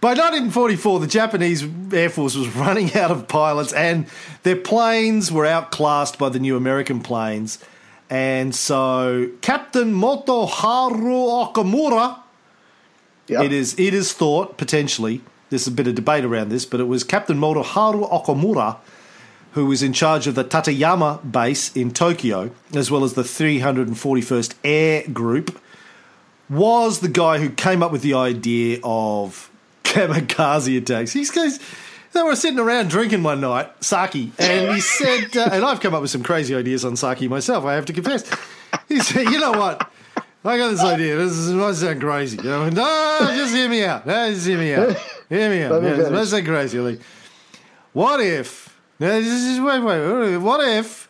[0.00, 4.06] By 1944, the Japanese Air Force was running out of pilots, and
[4.44, 7.58] their planes were outclassed by the new American planes.
[8.08, 12.18] And so, Captain Motoharu Okamura,
[13.28, 13.44] Yep.
[13.44, 16.84] it is it is thought potentially there's a bit of debate around this, but it
[16.84, 18.76] was Captain Motoharu Okamura
[19.52, 24.54] who was in charge of the Tateyama base in Tokyo, as well as the 341st
[24.64, 25.60] Air Group,
[26.48, 29.50] was the guy who came up with the idea of
[29.84, 31.12] kamikaze attacks.
[31.12, 31.60] These guys,
[32.12, 35.94] they were sitting around drinking one night, sake, and he said, uh, and I've come
[35.94, 38.28] up with some crazy ideas on sake myself, I have to confess.
[38.88, 39.90] He said, you know what?
[40.44, 41.16] I got this idea.
[41.16, 42.36] This is, might sound crazy.
[42.38, 42.68] You know?
[42.68, 44.06] No, just hear me out.
[44.06, 44.96] No, just hear me out.
[45.28, 45.82] Hear me out.
[45.82, 46.78] Yeah, it might sound crazy.
[46.80, 47.00] Like,
[47.92, 48.71] what if?
[49.02, 50.36] No, this is, wait, wait, wait.
[50.36, 51.08] What if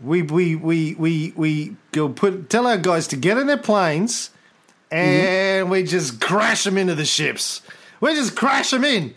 [0.00, 4.30] we we we we we go put tell our guys to get in their planes
[4.92, 7.62] and we just crash them into the ships.
[8.00, 9.12] We just crash them in.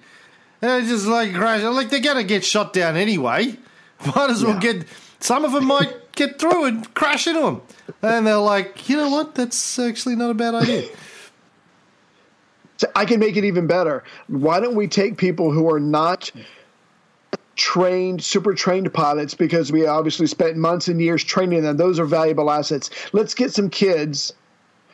[0.64, 3.58] And just like crash, like they're gonna get shot down anyway.
[4.16, 4.60] Might as well Yeah.
[4.74, 4.86] get.
[5.20, 7.62] Some of them might get through and crash into them.
[8.02, 9.36] And they're like, you know what?
[9.36, 10.90] That's actually not a bad idea.
[12.78, 14.04] So I can make it even better.
[14.28, 16.30] Why don't we take people who are not
[17.56, 21.78] trained, super trained pilots, because we obviously spent months and years training them?
[21.78, 22.90] Those are valuable assets.
[23.12, 24.34] Let's get some kids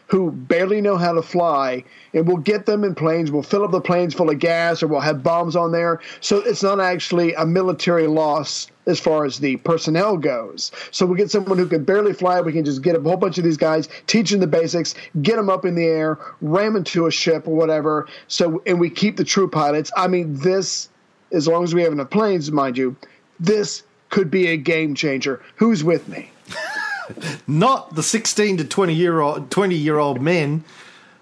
[0.08, 1.84] who barely know how to fly,
[2.15, 3.32] and we'll get them in planes.
[3.32, 6.00] We'll fill up the planes full of gas, or we'll have bombs on there.
[6.19, 10.72] So it's not actually a military loss as far as the personnel goes.
[10.89, 12.41] So we get someone who can barely fly.
[12.41, 15.36] We can just get a whole bunch of these guys, teach them the basics, get
[15.36, 18.08] them up in the air, ram into a ship or whatever.
[18.28, 19.91] So and we keep the true pilots.
[19.95, 20.89] I mean, this,
[21.32, 22.96] as long as we have enough planes, mind you,
[23.39, 25.42] this could be a game changer.
[25.56, 26.32] Who's with me?
[27.48, 30.63] not the 16 to 20 year old 20 year old men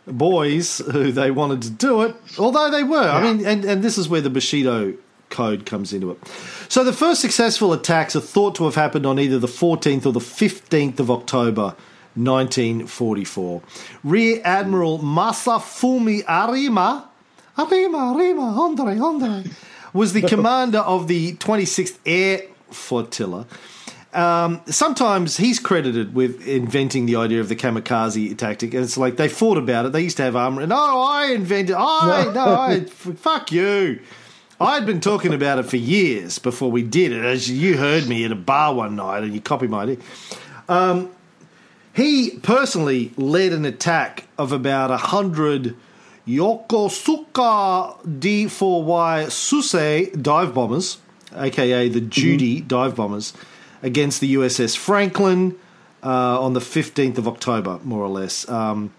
[0.05, 3.97] boys who they wanted to do it although they were i mean and, and this
[3.97, 4.93] is where the bushido
[5.29, 6.17] code comes into it
[6.69, 10.11] so the first successful attacks are thought to have happened on either the 14th or
[10.11, 11.75] the 15th of october
[12.15, 13.61] 1944
[14.03, 17.09] rear admiral masafumi arima
[17.57, 19.43] arima arima andre andre
[19.97, 23.45] was the commander of the 26th air flotilla
[24.13, 28.73] um, sometimes he's credited with inventing the idea of the kamikaze tactic.
[28.73, 29.91] And it's like they thought about it.
[29.91, 30.65] They used to have armor.
[30.65, 31.75] No, I invented.
[31.75, 33.99] I no, I, f- fuck you.
[34.59, 37.23] I'd been talking about it for years before we did it.
[37.23, 39.97] As you heard me at a bar one night, and you copied my idea.
[40.67, 41.11] Um,
[41.93, 45.75] he personally led an attack of about a hundred
[46.27, 50.97] Yokosuka D4Y Suisei dive bombers,
[51.35, 53.33] aka the Judy dive bombers,
[53.81, 55.55] against the USS Franklin
[56.03, 58.47] uh, on the 15th of October, more or less.
[58.49, 58.93] Um,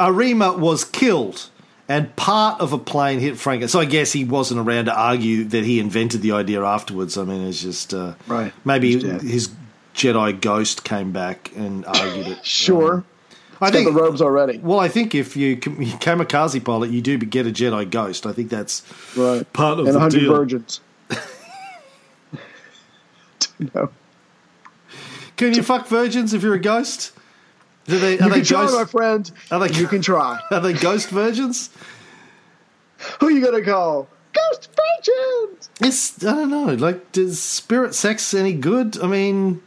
[0.00, 1.48] Arima was killed,
[1.88, 3.68] and part of a plane hit Franklin.
[3.68, 7.16] So I guess he wasn't around to argue that he invented the idea afterwards.
[7.16, 8.52] I mean, it's just uh, Right.
[8.64, 9.50] Maybe his
[9.94, 12.44] Jedi ghost came back and argued it.
[12.44, 13.04] Sure.
[13.62, 14.58] I think the robes already.
[14.58, 18.26] Well, I think if you you kamikaze pilot, you do get a Jedi ghost.
[18.26, 18.82] I think that's
[19.16, 19.50] Right.
[19.52, 20.34] part of and the 100 deal.
[20.36, 20.80] virgins.
[23.74, 23.90] no.
[25.36, 27.12] Can you fuck virgins if you're a ghost?
[27.86, 28.74] Do they, are You they can try, ghost?
[28.76, 29.30] my friend.
[29.50, 30.38] Are they- you can try.
[30.50, 31.70] Are they ghost virgins?
[33.18, 34.06] Who are you gonna call?
[34.32, 35.68] Ghost virgins.
[35.80, 36.74] It's I don't know.
[36.74, 39.02] Like, does spirit sex any good?
[39.02, 39.60] I mean,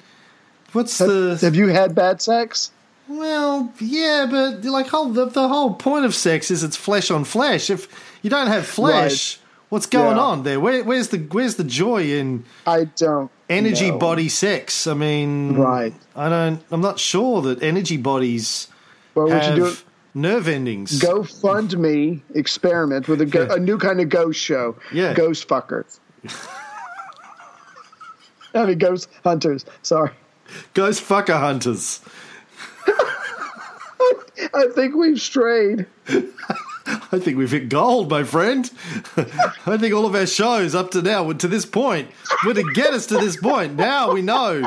[0.72, 2.72] what's the Have you had bad sex?
[3.08, 3.72] Well?
[3.80, 7.70] Yeah, but like, whole the, the whole point of sex is it's flesh on flesh.
[7.70, 7.88] If
[8.22, 9.40] you don't have flesh,
[9.70, 10.24] what's going Yeah.
[10.24, 10.60] on there?
[10.60, 13.30] Where, where's the where's the joy in I don't.
[13.50, 13.98] energy know.
[13.98, 14.88] body sex?
[14.88, 15.94] I mean, Right.
[16.16, 16.62] I don't.
[16.72, 18.68] I'm not sure that energy bodies
[19.14, 21.00] Well, have nerve endings.
[21.02, 24.78] GoFundMe experiment with a, go, a new kind of ghost show.
[24.94, 25.14] Yeah.
[25.14, 26.00] Ghost fuckers.
[28.54, 29.66] I mean, ghost hunters.
[29.82, 30.12] Sorry.
[30.74, 32.00] Ghost fucker hunters.
[34.54, 35.86] I think we've strayed.
[36.08, 38.70] I think we've hit gold, my friend.
[39.18, 42.10] I think all of our shows up to now, to this point,
[42.46, 43.76] were to get us to this point.
[43.76, 44.64] Now we know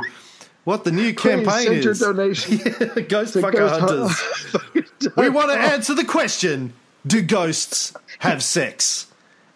[0.65, 2.01] what the new Please campaign send your is.
[2.01, 2.59] donation.
[3.09, 4.85] Ghost to fucker Ghost hunters.
[5.17, 6.73] We want to answer the question
[7.07, 9.07] Do ghosts have sex?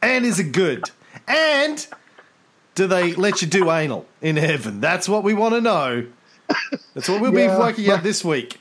[0.00, 0.90] And is it good?
[1.26, 1.84] And
[2.76, 4.80] do they let you do anal in heaven?
[4.80, 6.06] That's what we want to know.
[6.94, 8.60] That's what we'll Yeah, be working out this week.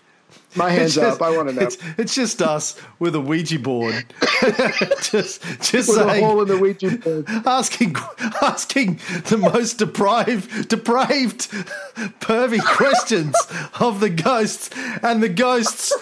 [0.55, 1.21] My hands just- up.
[1.21, 1.61] I want to know.
[1.61, 4.05] It's, it's just us with a Ouija board.
[5.01, 7.25] just just With a saying, hole in the Ouija board.
[7.45, 7.95] asking
[8.41, 11.49] asking the most deprived depraved
[12.19, 13.35] pervy questions
[13.79, 14.69] of the ghosts
[15.01, 15.93] and the ghosts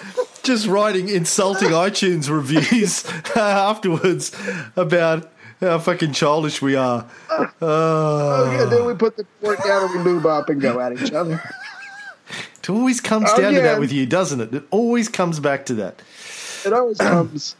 [0.44, 4.36] just writing insulting iTunes reviews afterwards
[4.76, 7.06] about how fucking childish we are.
[7.62, 8.96] Oh, okay, then we ah.
[8.96, 11.42] put the fork down and we lube up and go at each other.
[12.62, 14.54] It always comes oh, down to that with you, doesn't it?
[14.54, 16.02] It always comes back to that.
[16.66, 17.56] It always comes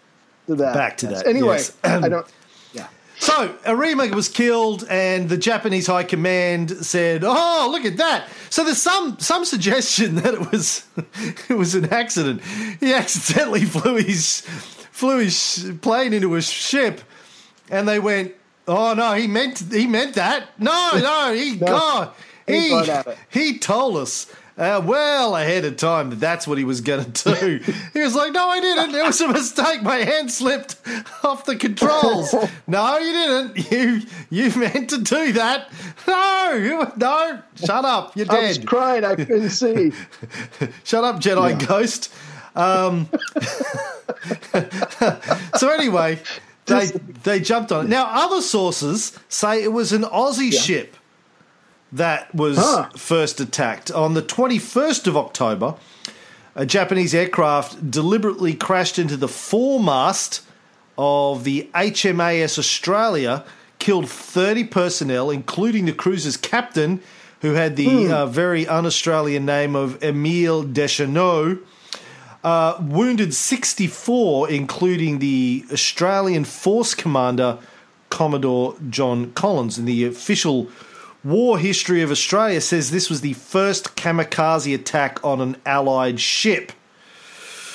[0.48, 0.74] to that.
[0.74, 1.22] Back to Yes.
[1.24, 1.78] that, Anyway, yes.
[1.84, 2.28] I don't.
[2.74, 2.88] Yeah.
[3.18, 8.64] So Arima was killed, and the Japanese High Command said, "Oh, look at that!" So
[8.64, 10.86] there's some some suggestion that it was
[11.50, 12.42] it was an accident.
[12.80, 14.42] He accidentally flew his
[14.92, 17.02] flew his plane into a ship,
[17.70, 18.34] and they went,
[18.68, 22.12] "Oh no, he meant he meant that." No, no, he No, God,
[22.48, 23.18] he he thought of it.
[23.30, 24.28] he told us.
[24.60, 27.74] Uh, well ahead of time that that's what he was going to do.
[27.94, 28.94] he was like, "No, I didn't.
[28.94, 29.82] It was a mistake.
[29.84, 30.76] My hand slipped
[31.24, 32.36] off the controls."
[32.68, 33.72] no, you didn't.
[33.72, 35.72] You you meant to do that.
[36.06, 37.42] No, you, no.
[37.56, 38.18] Shut up.
[38.18, 38.36] You're dead.
[38.44, 39.06] I was crying.
[39.06, 39.94] I couldn't see.
[40.84, 41.66] Shut up, Jedi Yeah.
[41.66, 42.14] Ghost.
[42.54, 43.08] Um,
[45.56, 46.20] so anyway,
[46.66, 46.88] they
[47.24, 47.90] they jumped on it.
[47.90, 50.98] Now other sources say it was an Aussie ship
[51.92, 52.90] that was Huh.
[52.96, 55.76] first attacked on the 21st of October.
[56.56, 60.42] A Japanese aircraft deliberately crashed into the foremast
[60.98, 63.44] of the HMAS Australia,
[63.80, 67.02] killed 30 personnel, including the cruiser's captain,
[67.42, 71.60] who had the uh, very un Australian name of Emile Dechaineux.
[72.44, 77.58] Uh, wounded 64, including the Australian Force Commander,
[78.10, 79.78] Commodore John Collins.
[79.78, 80.68] And the official
[81.24, 86.72] war history of Australia says this was the first kamikaze attack on an Allied ship.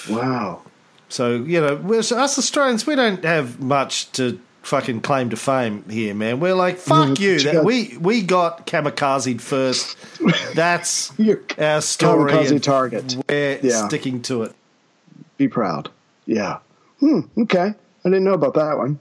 [0.09, 0.62] Wow.
[1.09, 5.85] So, you know, we're, us Australians, we don't have much to fucking claim to fame
[5.90, 6.40] here, man.
[6.40, 7.20] We're like, fuck Mhm.
[7.20, 7.38] you.
[7.40, 9.96] That, we, we got kamikazed first.
[10.54, 11.12] That's
[11.59, 12.33] our story.
[12.33, 13.16] kamikaze target.
[13.28, 13.87] We're Yeah.
[13.87, 14.54] sticking to it.
[15.37, 15.90] Be proud.
[16.26, 16.59] Yeah.
[17.00, 17.20] Hmm.
[17.38, 17.74] Okay.
[18.07, 18.98] I didn't know about that one.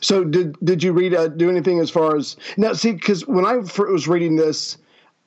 [0.00, 2.72] So did did you read uh, do anything as far as now?
[2.72, 4.78] See, because when I was reading this,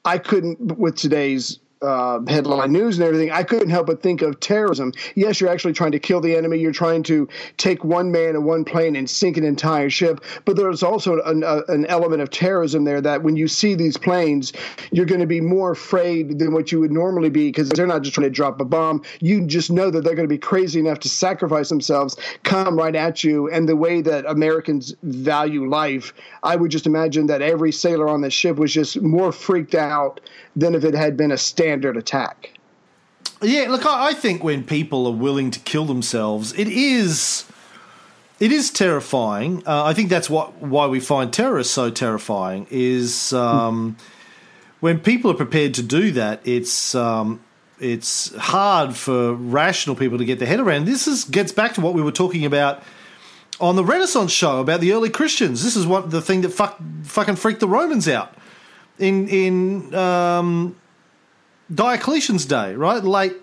[0.05, 3.31] I couldn't with today's uh, headline news and everything.
[3.31, 4.93] I couldn't help but think of terrorism.
[5.15, 6.57] Yes, you're actually trying to kill the enemy.
[6.57, 10.23] You're trying to take one man and one plane and sink an entire ship.
[10.45, 13.97] But there's also an, uh, an element of terrorism there that when you see these
[13.97, 14.53] planes,
[14.91, 18.01] you're going to be more afraid than what you would normally be because they're not
[18.01, 19.03] just trying to drop a bomb.
[19.19, 22.95] You just know that they're going to be crazy enough to sacrifice themselves, come right
[22.95, 23.49] at you.
[23.49, 28.21] And the way that Americans value life, I would just imagine that every sailor on
[28.21, 30.19] the ship was just more freaked out
[30.55, 32.53] than if it had been a standard attack.
[33.41, 37.45] Yeah, look, I, think when people are willing to kill themselves, it is
[38.39, 39.63] it is terrifying.
[39.65, 43.97] Uh, I think that's what why we find terrorists so terrifying is um,
[44.79, 46.41] when people are prepared to do that.
[46.45, 47.41] It's um,
[47.79, 50.85] it's hard for rational people to get their head around.
[50.85, 52.81] This is gets back to what we were talking about
[53.59, 55.63] on the Renaissance show about the early Christians.
[55.63, 58.33] This is what the thing that fuck, fucking freaked the Romans out
[58.99, 60.75] in in um,
[61.73, 63.03] Diocletian's day, right?
[63.03, 63.35] Late,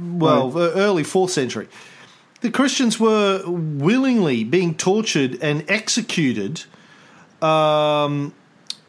[0.00, 1.68] well, uh, early fourth century.
[2.40, 6.64] The Christians were willingly being tortured and executed
[7.40, 8.34] um,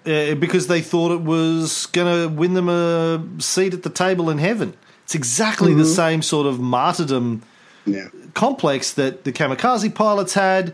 [0.06, 4.30] uh, because they thought it was going to win them a seat at the table
[4.30, 4.74] in heaven.
[5.06, 7.44] It's exactly the same sort of martyrdom
[7.86, 8.08] Yeah.
[8.34, 10.74] complex that the kamikaze pilots had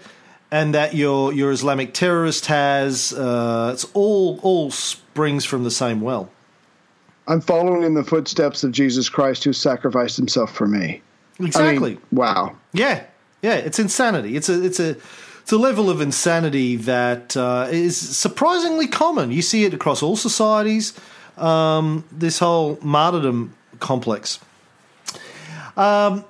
[0.52, 3.14] and that your your Islamic terrorist has.
[3.14, 6.30] Uh, it's all all springs from the same well.
[7.28, 11.02] I'm following in the footsteps of Jesus Christ who sacrificed himself for me.
[11.40, 11.98] I mean, Exactly.
[12.12, 12.56] wow.
[12.74, 13.04] yeah,
[13.42, 13.56] yeah.
[13.56, 14.36] It's insanity.
[14.36, 14.98] It's a it's a
[15.42, 19.32] it's a level of insanity that uh, is surprisingly common.
[19.32, 20.94] You see it across all societies.
[21.38, 24.40] Um, this whole martyrdom complex.
[25.78, 26.26] Um,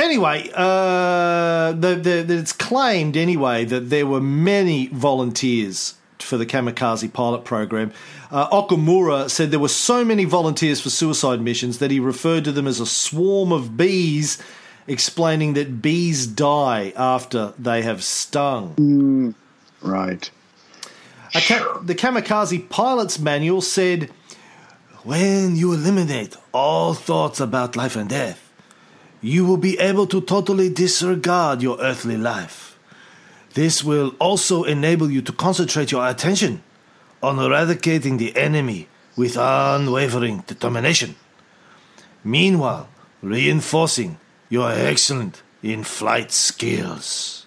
[0.00, 7.12] anyway, uh, the, the, it's claimed anyway that there were many volunteers for the kamikaze
[7.12, 7.92] pilot program.
[8.30, 12.52] Uh, Okamura said there were so many volunteers for suicide missions that he referred to
[12.52, 14.40] them as a swarm of bees,
[14.86, 19.34] explaining that bees die after they have stung.
[19.82, 20.30] Right.
[21.32, 24.10] Ka- the kamikaze pilot's manual said,
[25.04, 28.49] When you eliminate all thoughts about life and death,
[29.20, 32.78] you will be able to totally disregard your earthly life.
[33.54, 36.62] This will also enable you to concentrate your attention
[37.22, 41.16] on eradicating the enemy with unwavering determination.
[42.24, 42.88] Meanwhile,
[43.22, 44.18] reinforcing
[44.48, 47.46] your excellent in flight skills.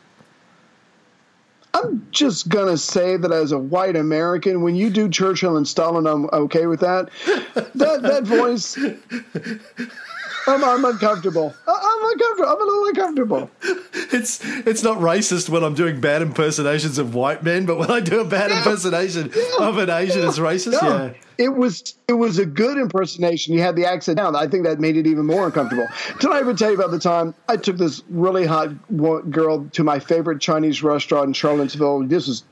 [1.74, 6.05] I'm just gonna say that as a white American, when you do Churchill and Stalin,
[6.05, 7.09] I'm okay with that.
[7.74, 8.78] that that voice,
[10.47, 11.53] I'm, I'm uncomfortable.
[11.67, 12.49] I'm uncomfortable.
[12.49, 13.51] I'm a little uncomfortable.
[14.15, 17.99] It's it's not racist when I'm doing bad impersonations of white men, but when I
[17.99, 20.79] do a bad impersonation of an Asian, it's racist.
[20.83, 21.13] No, Yeah.
[21.39, 23.55] it was it was a good impersonation.
[23.55, 24.35] You had the accent down.
[24.35, 25.87] I think that made it even more uncomfortable.
[26.19, 28.69] Did I ever tell you about the time I took this really hot
[29.31, 32.03] girl to my favorite Chinese restaurant in Charlottesville?
[32.07, 32.43] This was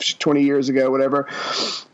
[0.00, 1.28] 20 years ago, whatever.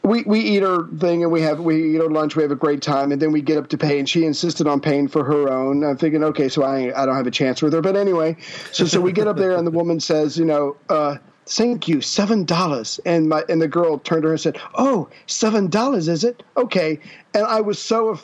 [0.03, 2.37] We we eat our thing and we have we eat our lunch.
[2.37, 4.67] We have a great time, and then we get up to pay, and she insisted
[4.67, 5.85] on paying for her own.
[5.85, 8.37] I'm thinking, okay, so I I don't have a chance with her, but anyway,
[8.73, 10.77] so so we get up there, and the woman says, you know.
[10.89, 11.17] uh
[11.49, 12.99] Thank you, seven dollars.
[13.07, 16.43] And my and the girl turned to her and said, oh seven dollars, is it?
[16.57, 16.99] Okay."
[17.35, 18.19] And I was so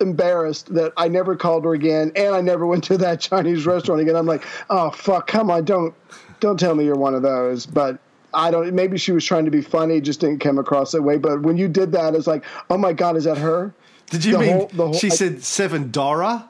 [0.00, 4.00] embarrassed that I never called her again, and I never went to that Chinese restaurant
[4.00, 4.16] again.
[4.16, 5.94] I'm like, "Oh fuck, come on, don't
[6.40, 7.98] don't tell me you're one of those." But
[8.34, 8.72] I don't.
[8.74, 11.18] Maybe she was trying to be funny, just didn't come across that way.
[11.18, 13.72] But when you did that, it's like, "Oh my god, is that her?"
[14.10, 16.46] Did you The mean whole- whole- she I- said seven Dora?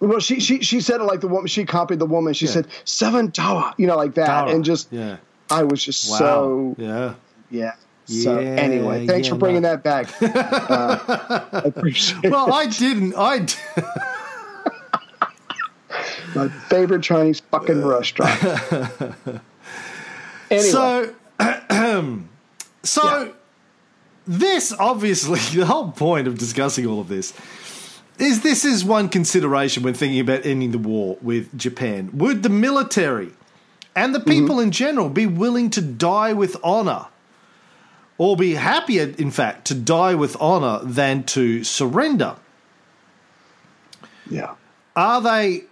[0.00, 1.46] Well, she she she said it like the woman.
[1.46, 2.34] She copied the woman.
[2.34, 2.52] She Yeah.
[2.52, 4.50] said seven dollar, you know, like that, Dara.
[4.50, 5.16] and just yeah.
[5.50, 6.18] I was just Wow.
[6.18, 7.14] so yeah.
[7.50, 7.72] yeah.
[8.06, 9.76] So Yeah, anyway, thanks yeah, for bringing no.
[9.76, 10.08] that back.
[10.22, 12.32] Uh, I appreciate it.
[12.32, 13.14] Well, I didn't.
[13.16, 13.38] I.
[13.40, 13.54] d-
[16.34, 18.40] my favorite Chinese fucking restaurant.
[20.52, 21.14] Anyway, So,
[22.82, 23.32] so Yeah.
[24.26, 27.32] this obviously the whole point of discussing all of this
[28.18, 32.10] is this is one consideration when thinking about ending the war with Japan.
[32.14, 33.32] Would the military
[33.96, 34.30] and the mm-hmm.
[34.30, 37.06] people in general be willing to die with honor?
[38.18, 42.36] Or be happier, in fact, to die with honor than to surrender?
[44.30, 44.54] yeah,
[44.96, 45.64] are they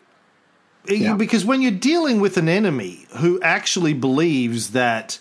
[0.89, 1.15] Yeah.
[1.15, 5.19] because when you're dealing with an enemy who actually believes that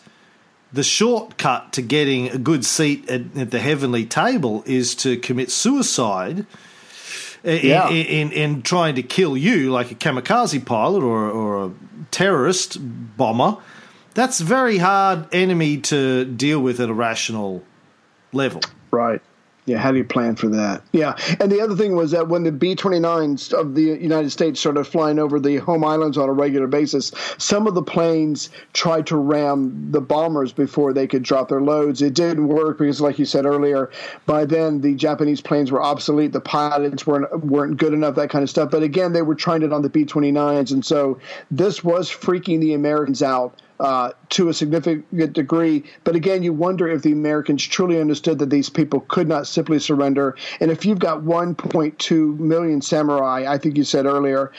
[0.72, 5.50] the shortcut to getting a good seat at, at the heavenly table is to commit
[5.52, 6.46] suicide
[7.44, 7.90] eh, in, Yeah.
[7.90, 11.72] in, in, in trying to kill you like a kamikaze pilot or, or a
[12.12, 12.78] terrorist
[13.18, 13.58] bomber
[14.14, 17.64] that's a very hard enemy to deal with at a rational
[18.34, 19.22] level right.
[19.70, 20.82] Yeah, how do you plan for that?
[20.94, 24.60] Yeah, and the other thing was that when the B 29s of the United States
[24.60, 29.06] started flying over the home islands on a regular basis, some of the planes tried
[29.06, 32.02] to ram the bombers before they could drop their loads.
[32.02, 33.92] It didn't work because, like you said earlier,
[34.26, 38.42] by then the Japanese planes were obsolete, the pilots weren't weren't good enough, that kind
[38.42, 38.72] of stuff.
[38.72, 41.20] But again, they were trying it on the B 29s, and so
[41.52, 43.54] this was freaking the Americans out.
[43.80, 45.84] Uh, to a significant degree.
[46.04, 49.80] But again, you wonder if the Americans truly understood that these people could not simply
[49.80, 50.36] surrender.
[50.60, 54.52] And if you've got 1.2 million samurai, I think you said earlier,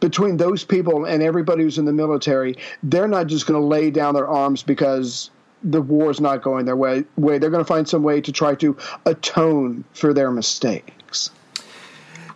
[0.00, 3.90] between those people and everybody who's in the military, they're not just going to lay
[3.90, 5.30] down their arms because
[5.62, 7.04] the war is not going their way.
[7.16, 7.38] way.
[7.38, 11.30] They're going to find some way to try to atone for their mistakes.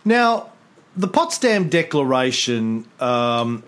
[0.03, 0.51] Now,
[0.95, 3.63] the Potsdam Declaration um,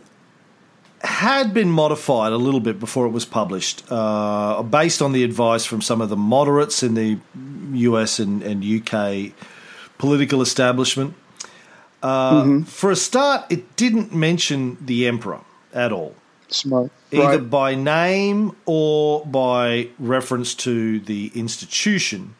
[1.04, 5.66] had been modified a little bit before it was published, uh, based on the advice
[5.66, 7.18] from some of the moderates in the
[7.74, 9.32] US and, and UK
[9.97, 11.14] political establishment.
[12.04, 15.41] Uh, For a start, it didn't mention the emperor
[15.74, 16.16] at all
[16.49, 16.91] Smart.
[17.12, 17.49] either Right.
[17.49, 22.36] by name or by reference to the institution.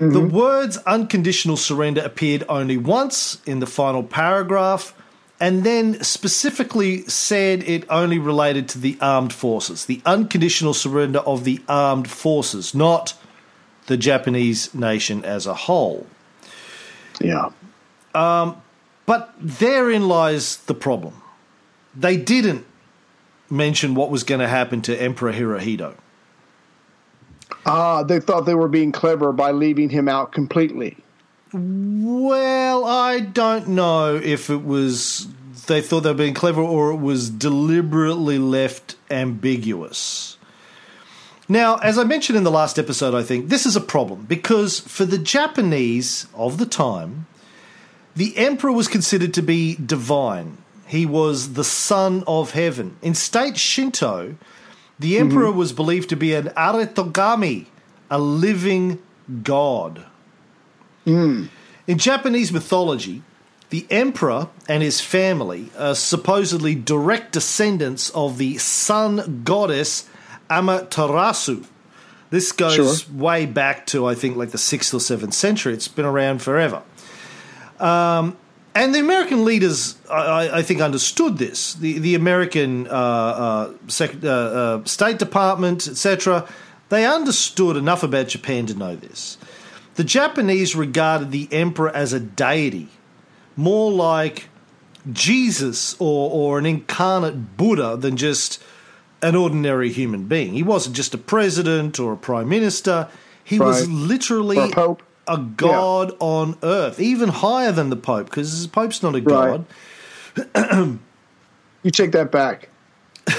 [0.00, 4.94] The words unconditional surrender appeared only once in the final paragraph
[5.40, 11.44] and then specifically said it only related to the armed forces, the unconditional surrender of
[11.44, 13.14] the armed forces, not
[13.86, 16.06] the Japanese nation as a whole.
[17.20, 17.50] Yeah.
[18.12, 21.22] But therein lies the problem.
[21.94, 22.66] They didn't
[23.48, 25.94] mention what was going to happen to Emperor Hirohito.
[27.64, 30.96] Ah, they thought they were being clever by leaving him out completely.
[31.52, 35.28] Well, I don't know if it was
[35.66, 40.36] they thought they were being clever or it was deliberately left ambiguous.
[41.48, 44.80] Now, as I mentioned in the last episode, I think this is a problem because
[44.80, 47.26] for the Japanese of the time,
[48.14, 50.58] the emperor was considered to be divine.
[50.86, 52.96] He was the son of heaven.
[53.00, 54.36] In state Shinto,
[54.98, 55.20] the mm-hmm.
[55.22, 57.66] emperor was believed to be an arahitogami,
[58.10, 58.98] a living
[59.42, 60.04] god.
[61.08, 63.22] In Japanese mythology,
[63.70, 70.08] the emperor and his family are supposedly direct descendants of the sun goddess
[70.50, 71.64] Amaterasu.
[72.30, 73.14] This goes Sure.
[73.14, 75.72] way back to, I think, like the 6th or 7th century.
[75.72, 76.82] It's been around forever.
[77.80, 78.36] Um,
[78.74, 81.74] and the American leaders, I, I- I think, understood this.
[81.74, 86.46] The, the American uh, uh, sec- uh, uh, State Department, etc.,
[86.90, 89.36] they understood enough about Japan to know this.
[89.98, 92.86] The Japanese regarded the emperor as a deity,
[93.56, 94.48] more like
[95.12, 98.62] Jesus or, or an incarnate Buddha than just
[99.22, 100.52] an ordinary human being.
[100.52, 103.08] He wasn't just a president or a prime minister.
[103.42, 105.02] He was literally Or a pope.
[105.26, 109.66] a god on earth, even higher than the pope, because the pope's not a god.
[111.82, 112.68] You take that back.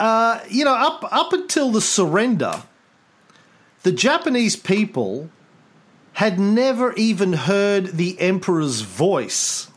[0.00, 2.62] Uh, you know, up up until the surrender,
[3.88, 5.30] the Japanese people
[6.12, 9.70] had never even heard the emperor's voice.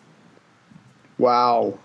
[1.18, 1.80] Wow.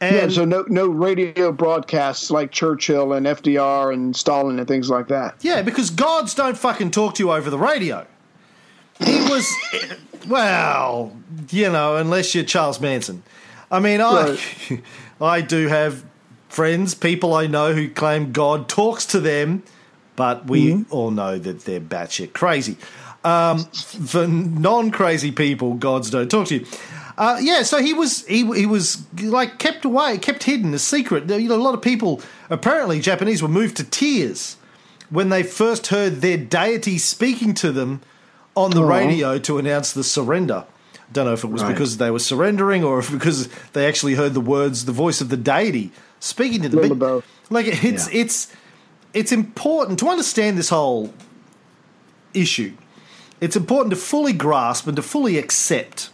[0.00, 4.90] And yeah, so no no radio broadcasts like Churchill and FDR and Stalin and things
[4.90, 5.36] like that.
[5.40, 8.04] Yeah, because gods don't fucking talk to you over the radio.
[8.98, 9.48] He was,
[10.26, 11.16] well,
[11.50, 13.22] you know, unless you're Charles Manson.
[13.70, 14.36] I mean, I,
[15.20, 16.04] I do have
[16.48, 19.62] friends, people I know who claim God talks to them,
[20.18, 22.76] but we all know that they're batshit crazy.
[23.24, 23.64] Um,
[24.12, 26.66] for non-crazy people, gods don't talk to you.
[27.16, 31.28] Uh, yeah, so he was he he was like kept away, kept hidden, a secret.
[31.30, 34.56] You know, a lot of people apparently Japanese were moved to tears
[35.10, 38.00] when they first heard their deity speaking to them
[38.56, 38.88] on the Aw.
[38.98, 40.64] radio to announce the surrender.
[41.12, 41.72] Don't know if it was Right.
[41.72, 45.28] because they were surrendering or if because they actually heard the words, the voice of
[45.28, 45.90] the deity
[46.20, 46.98] speaking to them.
[46.98, 47.24] But.
[47.50, 48.20] Like it's Yeah.
[48.22, 48.48] it's
[49.14, 51.12] it's important to understand this whole
[52.34, 52.72] issue.
[53.40, 56.10] It's important to fully grasp and to fully accept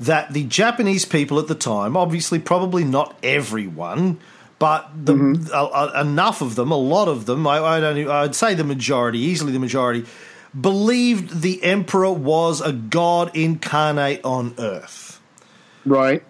[0.00, 4.18] that the Japanese people at the time, obviously, probably not everyone,
[4.58, 5.52] but the, mm-hmm.
[5.52, 9.18] a- enough of them, a lot of them, I, I don't, I'd say the majority,
[9.18, 10.04] easily the majority,
[10.58, 15.20] believed the emperor was a god incarnate on Earth.
[15.84, 16.22] Right.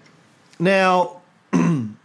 [0.58, 1.20] Now,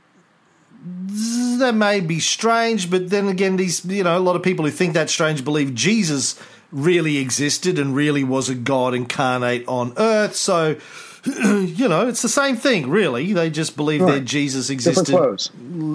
[1.59, 4.71] that may be strange, but then again, these you know a lot of people who
[4.71, 6.39] think that strange believe Jesus
[6.71, 10.35] really existed and really was a God incarnate on Earth.
[10.35, 10.75] So,
[11.25, 13.33] you know, it's the same thing, really.
[13.33, 15.49] They just believe that Jesus existed clothes.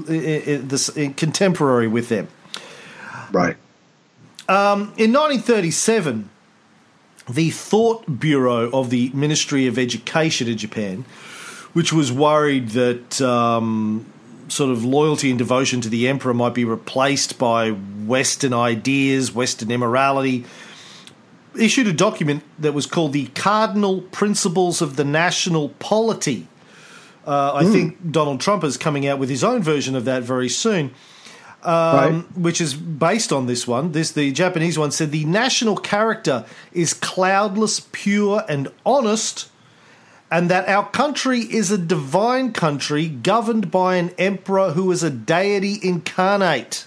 [0.09, 2.27] i- i- this, in contemporary with them.
[3.33, 3.57] Right.
[4.99, 6.29] In 1937,
[7.31, 11.05] the Thought Bureau of the Ministry of Education in Japan,
[11.73, 14.05] which was worried that um,
[14.49, 19.71] sort of loyalty and devotion to the emperor might be replaced by Western ideas, Western
[19.71, 20.45] immorality,
[21.59, 26.49] issued a document that was called the Cardinal Principles of the National Polity.
[27.27, 30.49] Uh, I think Donald Trump is coming out with his own version of that very
[30.49, 30.91] soon
[31.65, 32.25] right.
[32.37, 33.93] which is based on this one.
[33.93, 39.51] This the Japanese one said the national character is cloudless, pure, and honest,
[40.35, 45.09] and that our country is a divine country governed by an emperor who is a
[45.11, 46.87] deity incarnate.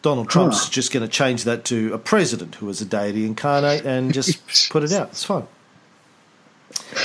[0.00, 0.70] Donald Trump's Huh.
[0.70, 4.70] just going to change that to a president who is a deity incarnate and just
[4.70, 5.08] put it out.
[5.08, 5.46] It's fine.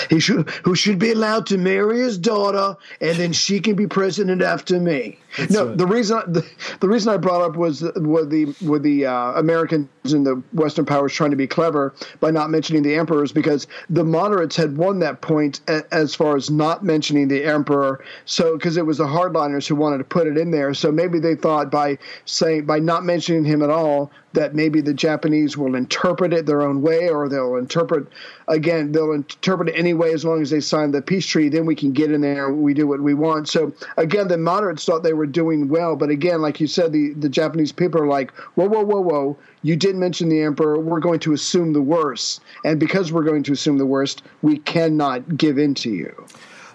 [0.10, 3.88] He should who should be allowed to marry his daughter, and then she can be
[3.88, 5.18] president after me.
[5.50, 5.78] no, right.
[5.78, 6.46] the reason the,
[6.80, 10.86] the reason I brought up was with the with the uh, Americans and the Western
[10.86, 15.00] powers trying to be clever by not mentioning the emperors because the moderates had won
[15.00, 18.04] that point a, as far as not mentioning the emperor.
[18.26, 21.20] So because it was the hardliners who wanted to put it in there, so maybe
[21.20, 25.76] they thought by saying by not mentioning him at all that maybe the Japanese will
[25.76, 28.08] interpret it their own way, or they'll interpret
[28.52, 31.50] again they'll interpret it anyway as long as they sign the peace treaty.
[31.50, 33.50] Then we can get in there and we do what we want.
[33.50, 37.14] So again, the moderates thought they were doing well, but again, like you said, the
[37.14, 39.38] the Japanese people are like, whoa, whoa, whoa, whoa.
[39.64, 40.80] You did mention the emperor.
[40.80, 44.58] We're going to assume the worst, and because we're going to assume the worst, we
[44.60, 46.26] cannot give in to you.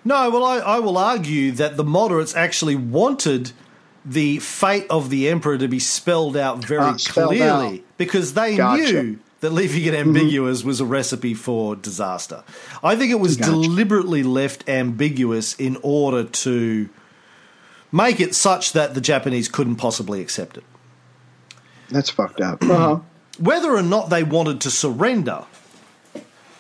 [0.05, 3.51] No, well, I, I will argue that the moderates actually wanted
[4.05, 7.81] the fate of the emperor to be spelled out very Ah, spelled clearly out.
[7.99, 9.03] because they Gotcha.
[9.03, 12.43] knew that leaving it ambiguous was a recipe for disaster.
[12.83, 13.51] I think it was Gotcha.
[13.51, 16.89] deliberately left ambiguous in order to
[17.93, 20.65] make it such that the Japanese couldn't possibly accept it.
[21.91, 22.63] That's fucked up.
[22.71, 23.01] Uh-huh.
[23.39, 25.45] Whether or not they wanted to surrender,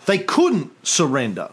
[0.05, 1.49] they couldn't surrender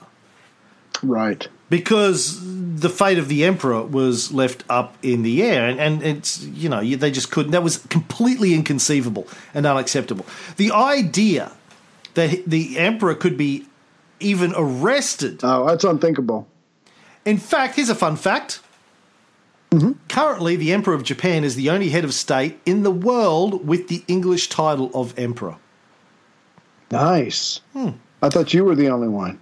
[1.02, 1.48] Right.
[1.74, 2.40] Because
[2.80, 6.70] the fate of the emperor was left up in the air and, and it's you
[6.70, 10.24] know they just couldn't that was completely inconceivable and unacceptable
[10.58, 11.52] the idea
[12.14, 13.66] that the emperor could be
[14.20, 16.46] even arrested Oh, that's unthinkable.
[17.26, 18.60] in fact here's a fun fact
[20.10, 23.88] currently the emperor of japan is the only head of state in the world with
[23.88, 25.56] the english title of emperor
[26.92, 27.62] Nice.
[27.74, 27.90] Hmm.
[28.22, 29.40] I thought you were the only one.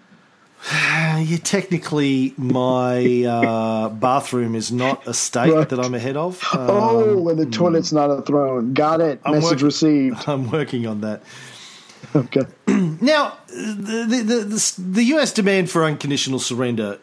[1.22, 5.70] Yeah, technically, my uh, bathroom is not a state Right.
[5.70, 6.42] that I'm ahead of.
[6.52, 8.74] Uh, oh, and the toilet's not a throne.
[8.74, 9.22] Got it.
[9.24, 10.24] I'm Message work- received.
[10.28, 11.24] I'm working on that.
[12.16, 12.42] Okay.
[12.68, 17.00] Now, the, the, the, the, the US demand for unconditional surrender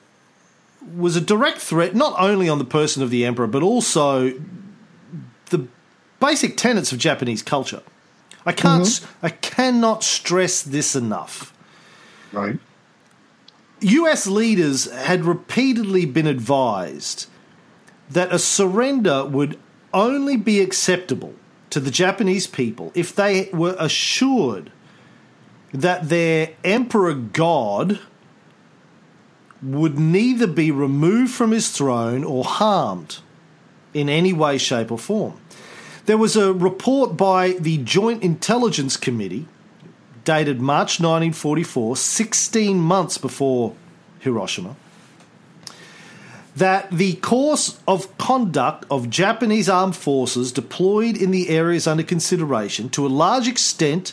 [0.97, 4.33] was a direct threat not only on the person of the emperor, but also
[5.51, 5.67] the
[6.21, 7.83] basic tenets of Japanese culture.
[8.45, 11.55] I can't, s I cannot stress this enough.
[12.33, 12.59] Right.
[13.81, 17.27] US leaders had repeatedly been advised
[18.11, 19.59] that a surrender would
[19.95, 21.35] only be acceptable
[21.71, 24.73] to the Japanese people if they were assured
[25.73, 28.01] that their emperor god
[29.63, 33.19] would neither be removed from his throne or harmed
[33.93, 35.39] in any way, shape, or form.
[36.07, 39.47] There was a report by the Joint Intelligence Committee
[40.29, 43.75] dated March 1944, 16 months before
[44.19, 44.77] Hiroshima,
[46.55, 52.91] that the course of conduct of Japanese armed forces deployed in the areas under consideration
[52.91, 54.13] to a large extent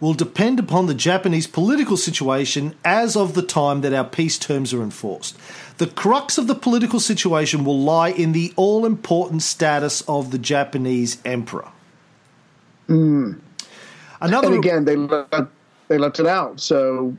[0.00, 4.74] will depend upon the Japanese political situation as of the time that our peace terms
[4.74, 5.38] are enforced.
[5.78, 10.38] The crux of the political situation will lie in the all important status of the
[10.38, 11.68] Japanese emperor.
[12.88, 13.34] Hmm.
[14.22, 15.34] Another And again, they left,
[15.88, 16.60] they left it out.
[16.60, 17.16] So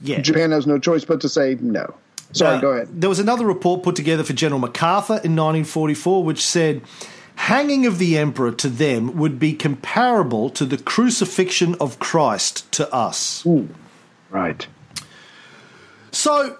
[0.00, 0.20] yeah.
[0.20, 1.94] Japan has no choice but to say no.
[2.32, 2.88] Sorry, Uh, go ahead.
[3.00, 6.82] There was another report put together for General MacArthur in 1944 which said
[7.36, 12.92] hanging of the emperor to them would be comparable to the crucifixion of Christ to
[12.92, 13.46] us.
[14.30, 14.66] Right.
[16.10, 16.58] So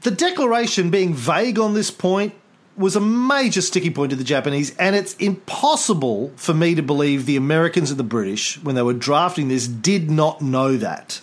[0.00, 2.34] the declaration being vague on this point
[2.76, 7.26] was a major sticky point to the Japanese, and it's impossible for me to believe
[7.26, 11.20] the Americans and the British, when they were drafting this, did not know that.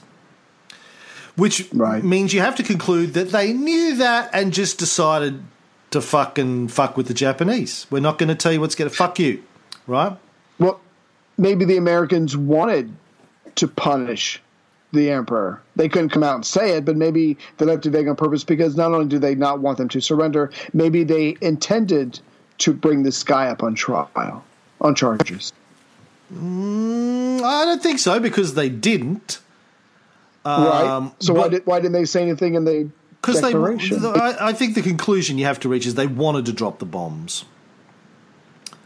[1.36, 2.04] Which Right.
[2.04, 5.42] means you have to conclude that they knew that and just decided
[5.92, 7.88] to fucking fuck with the Japanese.
[7.90, 9.42] We're not going to tell you what's going to fuck you,
[9.88, 10.16] right?
[10.60, 10.80] Well,
[11.38, 12.94] maybe the Americans wanted
[13.56, 14.42] to punish
[14.94, 15.62] the emperor.
[15.76, 18.44] They couldn't come out and say it, but maybe they left it vague on purpose
[18.44, 22.20] because not only do they not want them to surrender, maybe they intended
[22.60, 24.44] to bring this guy up on trial,
[24.80, 25.52] on charges.
[26.32, 29.40] I don't think so because they didn't.
[30.46, 30.86] right.
[30.86, 32.90] Um, So why did why didn't they say anything in the
[33.22, 33.54] Because they?
[33.54, 36.86] I, I think the conclusion you have to reach is they wanted to drop the
[36.86, 37.46] bombs.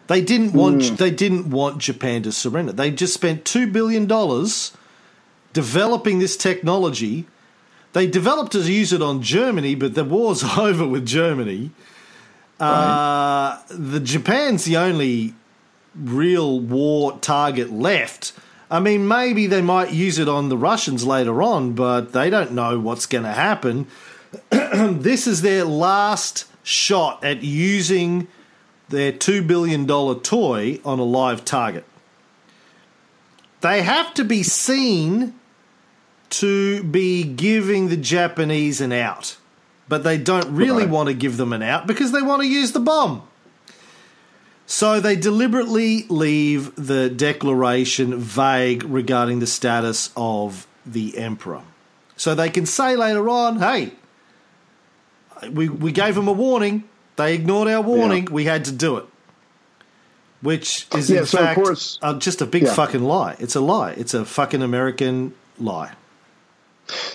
[0.07, 0.87] They didn't want.
[0.87, 0.95] Hmm.
[0.95, 2.71] They didn't want Japan to surrender.
[2.71, 4.71] They just spent two billion dollars
[5.57, 7.25] developing this technology.
[7.93, 11.71] They developed to use it on Germany, but the war's over with Germany.
[12.59, 15.33] Uh, the Japan's the only
[15.95, 18.33] real war target left.
[18.69, 22.51] I mean, maybe they might use it on the Russians later on, but they don't
[22.51, 23.87] know what's going to happen.
[24.51, 28.27] this is their last shot at using
[28.89, 31.83] their $2 billion toy on a live target.
[33.61, 35.33] They have to be seen
[36.29, 39.37] to be giving the Japanese an out,
[39.87, 40.89] but they don't really Right.
[40.89, 43.21] want to give them an out because they want to use the bomb.
[44.65, 51.61] So they deliberately leave the declaration vague regarding the status of the emperor.
[52.17, 53.93] So they can say later on, hey,
[55.51, 56.83] we, we gave them a warning.
[57.15, 58.25] They ignored our warning.
[58.29, 59.05] We had to do it.
[60.41, 62.73] Which is, Yeah, in so of fact, course- uh, just a big Yeah.
[62.73, 63.35] fucking lie.
[63.39, 63.91] It's a lie.
[63.91, 65.91] It's a fucking American lie.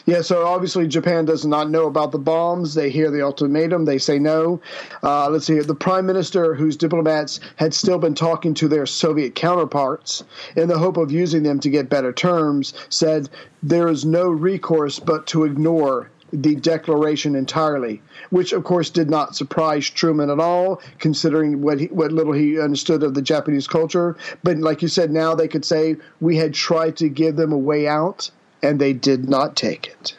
[0.05, 2.75] Yeah, so obviously Japan does not know about the bombs.
[2.75, 4.61] They hear the ultimatum, they say no.
[5.03, 5.63] Uh, let's see here.
[5.63, 10.25] The prime minister, whose diplomats had still been talking to their Soviet counterparts
[10.57, 13.29] in the hope of using them to get better terms, said
[13.63, 18.01] there is no recourse but to ignore the declaration entirely,
[18.31, 22.59] which of course did not surprise Truman at all, considering what he, what little he
[22.59, 24.17] understood of the Japanese culture.
[24.43, 27.59] But like you said, now they could say we had tried to give them a
[27.59, 28.31] way out,
[28.63, 30.17] and they did not take it.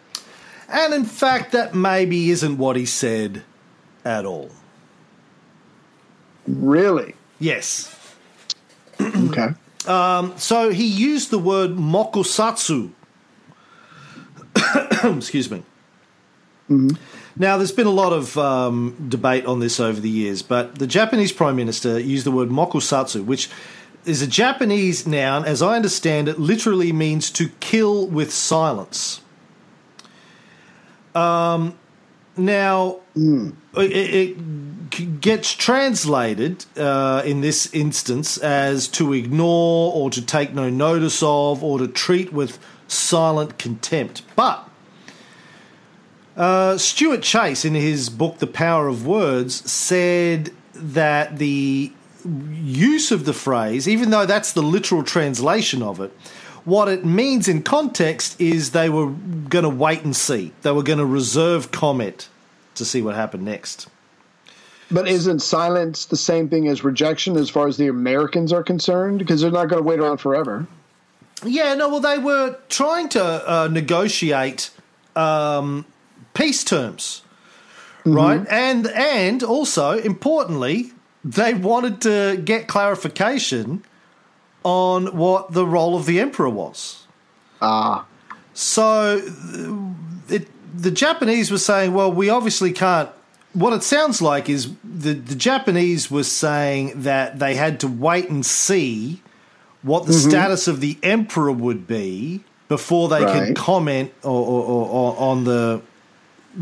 [0.67, 3.43] And in fact, that maybe isn't what he said
[4.03, 4.49] at all.
[6.47, 7.15] Really?
[7.39, 7.95] Yes.
[8.99, 9.49] Okay.
[10.37, 12.91] So he used the word mokusatsu.
[15.17, 15.61] Excuse me.
[17.35, 20.87] Now, there's been a lot of um, debate on this over the years, but the
[20.87, 23.49] Japanese Prime Minister used the word mokusatsu, which
[24.05, 29.21] is a Japanese noun, as I understand it, literally means to kill with silence.
[31.15, 31.77] Um,
[32.35, 34.35] now, it,
[34.97, 41.21] it gets translated uh, in this instance as to ignore or to take no notice
[41.21, 44.23] of or to treat with silent contempt.
[44.35, 44.67] But
[46.35, 51.91] uh, Stuart Chase, in his book The Power of Words, said that the
[52.25, 56.11] use of the phrase, even though that's the literal translation of it,
[56.65, 60.53] what it means in context is they were going to wait and see.
[60.61, 62.29] They were going to reserve comment
[62.75, 63.89] to see what happened next.
[64.89, 69.19] But isn't silence the same thing as rejection as far as the Americans are concerned?
[69.19, 70.67] Because they're not going to wait around forever.
[71.43, 74.69] Yeah, no, well, they were trying to uh, negotiate
[75.15, 75.85] um,
[76.33, 77.23] peace terms,
[78.05, 78.45] right?
[78.49, 80.93] And and also importantly,
[81.23, 83.83] they wanted to get clarification
[84.63, 87.05] on what the role of the emperor was.
[87.61, 88.05] Ah,
[88.53, 89.21] So
[90.29, 90.47] it,
[90.77, 93.09] the Japanese were saying, well, we obviously can't.
[93.53, 98.29] What it sounds like is the, the Japanese were saying that they had to wait
[98.29, 99.21] and see
[99.83, 103.47] what the status of the emperor would be before they Right.
[103.47, 105.81] could comment or, or, or, or on the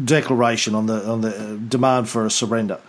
[0.06, 2.80] declaration on the on the uh, demand for a surrender.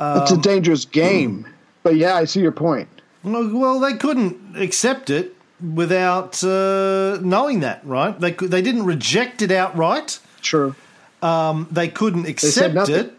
[0.00, 1.44] It's a um, dangerous game.
[1.44, 1.50] Hmm.
[1.82, 2.88] But yeah, I see your point.
[3.22, 5.34] Well, well, they couldn't accept it
[5.74, 8.18] without uh, knowing that, right?
[8.18, 10.18] They they didn't reject it outright.
[10.40, 10.74] True.
[11.22, 12.94] Um, they couldn't accept nothing.
[12.94, 13.14] it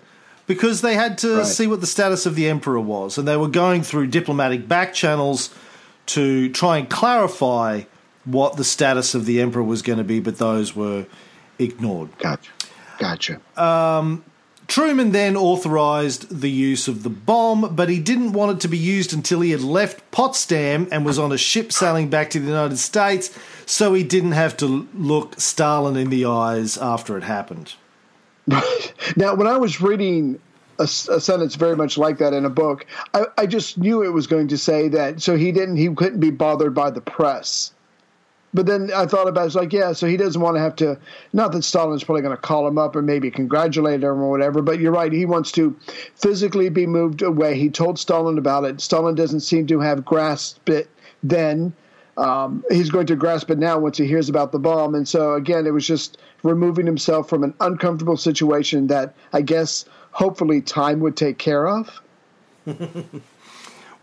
[0.48, 1.46] because they had to Right.
[1.46, 4.94] see what the status of the emperor was, and they were going through diplomatic back
[4.94, 5.52] channels
[6.08, 7.84] to try and clarify
[8.26, 11.06] what the status of the emperor was going to be, but those were
[11.60, 12.10] ignored.
[12.18, 12.52] Gotcha.
[13.00, 13.40] Gotcha.
[13.56, 14.24] Um,
[14.72, 18.78] Truman then authorized the use of the bomb, but he didn't want it to be
[18.78, 22.48] used until he had left Potsdam and was on a ship sailing back to the
[22.48, 27.74] United States, so he didn't have to look Stalin in the eyes after it happened.
[29.18, 30.40] Now, when I was reading
[30.80, 34.26] a sentence very much like that in a book, I, I just knew it was
[34.26, 35.22] going to say that.
[35.22, 37.74] So he didn't, he couldn't be bothered by the press.
[38.54, 40.76] But then I thought about it, it's like, yeah, so he doesn't want to have
[40.78, 40.98] to.
[41.32, 44.62] Not that Stalin's probably going to call him up and maybe congratulate him or whatever,
[44.62, 45.12] but you're right.
[45.12, 45.76] He wants to
[46.16, 47.58] physically be moved away.
[47.58, 48.82] He told Stalin about it.
[48.82, 50.90] Stalin doesn't seem to have grasped it
[51.24, 51.74] then.
[52.18, 54.96] Um, he's going to grasp it now once he hears about the bomb.
[54.96, 59.86] And so, again, it was just removing himself from an uncomfortable situation that I guess
[60.12, 62.02] hopefully time would take care of.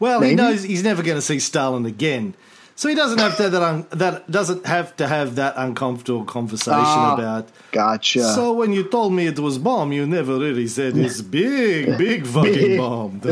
[0.01, 2.35] Well, he knows he's never going to see Stalin again,
[2.79, 7.01] so he doesn't have to that un, that doesn't have to have that uncomfortable conversation
[7.09, 7.45] Ah, about.
[7.83, 8.23] Gotcha.
[8.37, 12.21] So when you told me it was bomb, you never really said it's big, big
[12.35, 12.79] fucking Big.
[12.83, 13.13] bomb.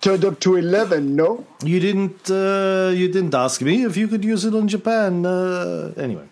[0.00, 1.44] Turned up to 11, no?
[1.64, 5.24] you didn't uh, you didn't ask me if you could use it on Japan.
[5.24, 6.26] Uh, anyway,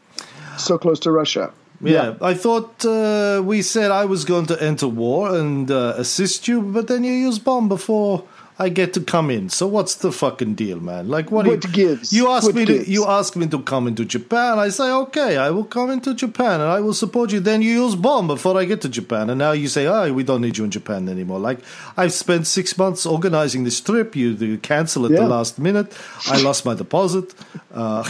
[0.67, 1.45] So close to Russia.
[1.81, 6.49] yeah, I thought uh, we said I was going to enter war and uh, assist
[6.49, 8.25] you, but then you use bomb before.
[8.61, 9.49] I get to come in.
[9.49, 11.09] So what's the fucking deal, man?
[11.09, 11.47] Like what?
[11.47, 12.13] What you, gives?
[12.13, 12.91] You ask What me to.
[12.91, 14.59] You ask me to come into Japan.
[14.59, 15.39] I say okay.
[15.39, 17.41] I will come into Japan and I will support you.
[17.41, 20.25] Then you use bomb before I get to Japan, and now you say, "Oh, we
[20.25, 21.61] don't need you in Japan anymore." Like
[21.97, 24.15] I've spent six months organizing this trip.
[24.15, 25.97] You, you cancel at the last minute.
[26.27, 27.35] I lost my deposit.
[27.73, 28.05] Uh,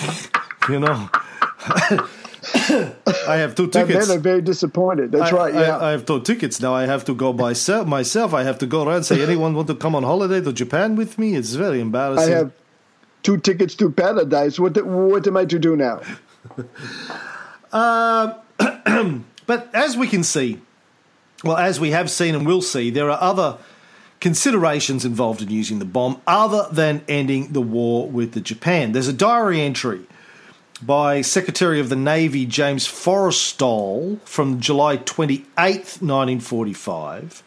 [0.69, 1.09] you know.
[2.55, 3.99] I have two And tickets.
[3.99, 5.13] then they're very disappointed.
[5.13, 5.79] That's I, right, I- yeah.
[5.79, 6.75] I, have two tickets now.
[6.75, 8.35] I have to go by se- myself.
[8.35, 11.19] I have to go around say, anyone want to come on holiday to Japan with
[11.19, 11.35] me?
[11.37, 12.33] It's very embarrassing.
[12.33, 12.53] I have
[13.23, 14.59] two tickets to paradise.
[14.59, 16.01] What the, what am I to do now?
[17.73, 18.35] Um,
[19.47, 20.61] but as we can see,
[21.45, 23.59] well, as we have seen and will see, there are other
[24.21, 28.93] considerations involved in using the bomb other than ending the war with the Japan.
[28.93, 30.01] There's a diary entry
[30.83, 37.43] by Secretary of the Navy James Forrestal from July 28th, 1945,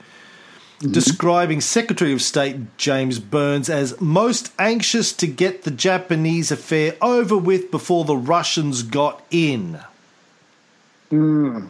[0.79, 7.37] describing Secretary of State James Byrnes as most anxious to get the Japanese affair over
[7.37, 9.79] with before the Russians got in.
[11.09, 11.67] Hmm.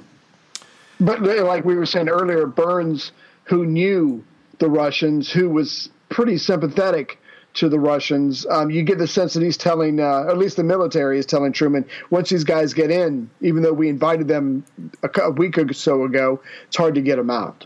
[1.00, 3.12] But like we were saying earlier, Byrnes,
[3.46, 4.24] who knew
[4.60, 7.20] the Russians, who was pretty sympathetic
[7.56, 10.64] to the Russians, um, you get the sense that he's telling, uh, at least the
[10.64, 14.66] military is telling Truman, once these guys get in, even though we invited them
[15.04, 17.66] a, a week or so ago, it's hard to get them out.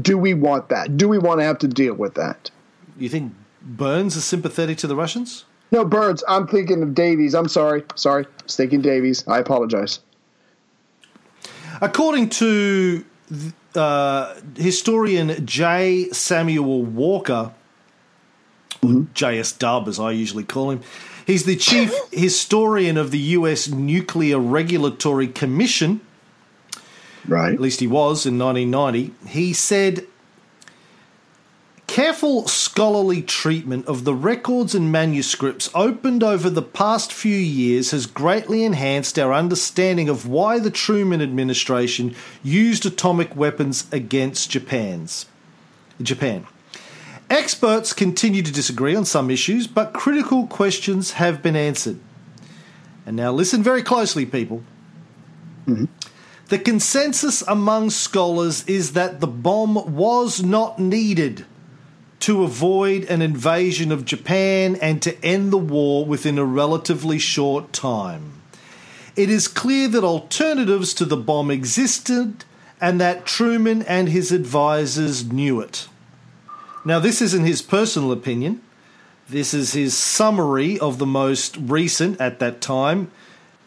[0.00, 0.96] Do we want that?
[0.96, 2.50] Do we want to have to deal with that?
[2.98, 5.44] You think Byrnes is sympathetic to the Russians?
[5.72, 6.22] No, Byrnes.
[6.28, 7.34] I'm thinking of Davies.
[7.34, 7.84] I'm sorry.
[7.94, 8.24] Sorry.
[8.24, 9.26] I was thinking Davies.
[9.26, 10.00] I apologize.
[11.80, 13.04] According to
[13.74, 16.08] uh, historian J.
[16.10, 17.52] Samuel Walker,
[18.88, 19.12] Mm-hmm.
[19.14, 20.82] JS Dub as I usually call him,
[21.26, 23.68] he's the chief historian of the U.S.
[23.68, 26.00] Nuclear Regulatory Commission.
[27.26, 27.54] Right.
[27.54, 29.14] At least he was in 1990.
[29.28, 30.06] He said
[31.86, 38.06] Careful scholarly treatment of the records and manuscripts opened over the past few years has
[38.06, 45.26] greatly enhanced our understanding of why the Truman administration used atomic weapons against Japan's
[46.02, 46.46] Japan.
[47.28, 51.98] Experts continue to disagree on some issues, but critical questions have been answered.
[53.04, 54.62] And now listen very closely, people.
[55.66, 55.86] Mm-hmm.
[56.48, 61.44] The consensus among scholars is that the bomb was not needed
[62.20, 67.72] to avoid an invasion of Japan and to end the war within a relatively short
[67.72, 68.40] time.
[69.16, 72.44] It is clear that alternatives to the bomb existed
[72.80, 75.88] and that Truman and his advisors knew it.
[76.86, 78.62] Now, this isn't his personal opinion.
[79.28, 83.10] This is his summary of the most recent, at that time,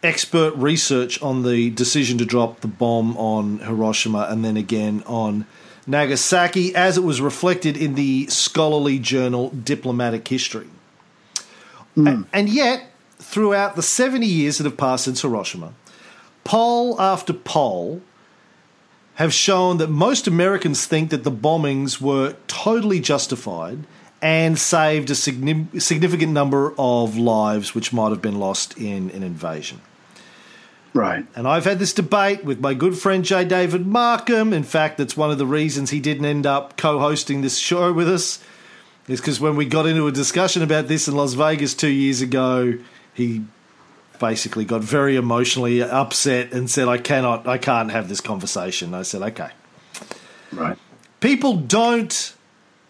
[0.02, 5.44] expert research on the decision to drop the bomb on Hiroshima and then again on
[5.86, 10.68] Nagasaki, as it was reflected in the scholarly journal Diplomatic History.
[11.96, 12.06] Hmm.
[12.08, 12.86] A- And yet,
[13.18, 15.74] throughout the 70 years that have passed since Hiroshima,
[16.44, 18.00] poll after poll
[19.20, 23.78] have shown that most Americans think that the bombings were totally justified
[24.22, 29.78] and saved a significant number of lives which might have been lost in an invasion.
[30.94, 31.26] Right.
[31.36, 33.44] And I've had this debate with my good friend J.
[33.44, 34.54] David Markham.
[34.54, 37.92] In fact, that's one of the reasons he didn't end up co hosting this show
[37.92, 38.42] with us,
[39.06, 42.22] is because when we got into a discussion about this in Las Vegas two years
[42.22, 42.78] ago,
[43.12, 43.42] he
[44.20, 48.94] basically got very emotionally upset and said, I cannot, I can't have this conversation.
[48.94, 49.50] I said, okay.
[50.52, 50.78] Right.
[51.18, 52.34] People don't,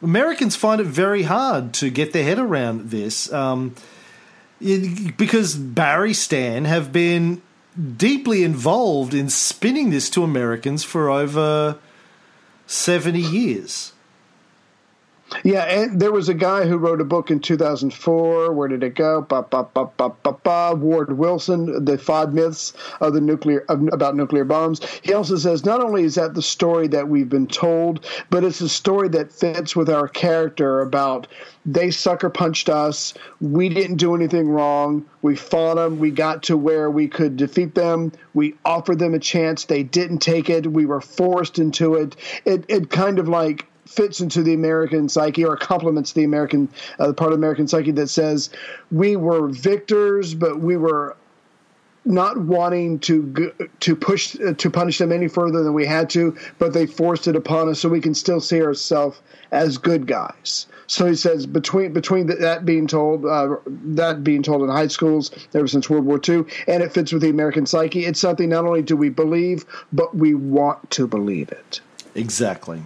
[0.02, 3.74] Americans find it very hard to get their head around this um,
[4.60, 7.40] because Barry Stan have been
[7.96, 11.78] deeply involved in spinning this to Americans for over
[12.66, 13.92] 70 years.
[15.44, 18.52] Yeah, and there was a guy who wrote a book in 2004.
[18.52, 19.22] Where did it go?
[19.22, 20.74] Ba, ba, ba, ba, ba, ba.
[20.74, 24.80] Ward Wilson, the five myths of the nuclear of, about nuclear bombs.
[25.02, 28.60] He also says not only is that the story that we've been told, but it's
[28.60, 31.26] a story that fits with our character about
[31.66, 33.12] they sucker punched us.
[33.40, 35.04] We didn't do anything wrong.
[35.20, 35.98] We fought them.
[35.98, 38.12] We got to where we could defeat them.
[38.32, 39.66] We offered them a chance.
[39.66, 40.66] They didn't take it.
[40.66, 42.16] We were forced into it.
[42.44, 46.68] It it kind of like fits into the American psyche or complements the American
[47.00, 48.50] uh, part of American psyche that says
[48.92, 51.16] we were victors, but we were
[52.04, 56.72] not wanting to to push to punish them any further than we had to, but
[56.72, 59.20] they forced it upon us, so we can still see ourselves
[59.50, 60.66] as good guys.
[60.86, 65.30] So he says between between that being told uh, that being told in high schools
[65.52, 68.06] ever since World War II, and it fits with the American psyche.
[68.06, 71.80] It's something not only do we believe, but we want to believe it.
[72.14, 72.82] Exactly.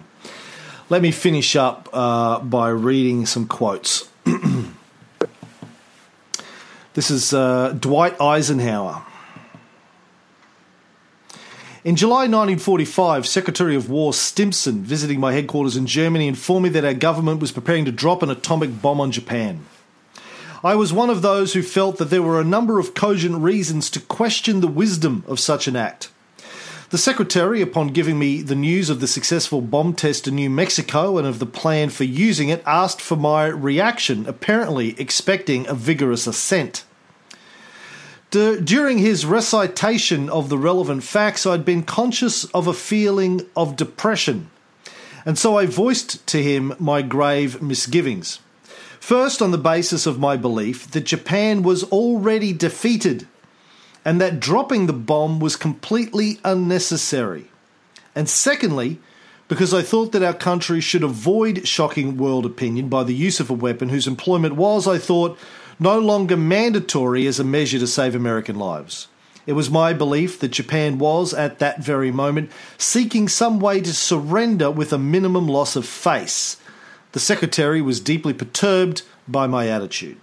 [0.87, 4.07] Let me finish up uh, by reading some quotes.
[6.93, 9.03] this is uh, Dwight Eisenhower.
[11.83, 16.85] In July 1945, Secretary of War Stimson, visiting my headquarters in Germany, informed me that
[16.85, 19.65] our government was preparing to drop an atomic bomb on Japan.
[20.63, 23.89] I was one of those who felt that there were a number of cogent reasons
[23.89, 26.11] to question the wisdom of such an act.
[26.91, 31.17] The secretary, upon giving me the news of the successful bomb test in New Mexico
[31.17, 36.27] and of the plan for using it, asked for my reaction, apparently expecting a vigorous
[36.27, 36.83] assent.
[38.29, 43.75] D- during his recitation of the relevant facts, I'd been conscious of a feeling of
[43.75, 44.51] depression,
[45.25, 48.39] and so I voiced to him my grave misgivings.
[48.99, 53.27] First, on the basis of my belief that Japan was already defeated
[54.05, 57.49] and that dropping the bomb was completely unnecessary.
[58.13, 58.99] And secondly,
[59.47, 63.49] because I thought that our country should avoid shocking world opinion by the use of
[63.49, 65.37] a weapon whose employment was, I thought,
[65.79, 69.07] no longer mandatory as a measure to save American lives.
[69.45, 73.93] It was my belief that Japan was, at that very moment, seeking some way to
[73.93, 76.57] surrender with a minimum loss of face.
[77.11, 80.17] The secretary was deeply perturbed by my attitude.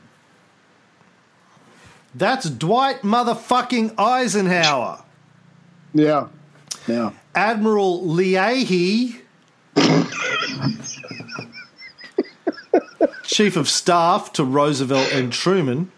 [2.15, 5.03] That's Dwight motherfucking Eisenhower.
[5.95, 6.29] Yeah.
[6.87, 7.13] Yeah.
[7.35, 9.23] Admiral Leahy,
[13.23, 15.91] Chief of Staff to Roosevelt and Truman.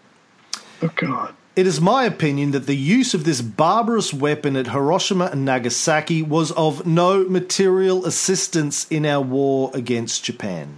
[0.81, 1.33] Oh, God.
[1.55, 6.21] It is my opinion that the use of this barbarous weapon at Hiroshima and Nagasaki
[6.21, 10.77] was of no material assistance in our war against Japan.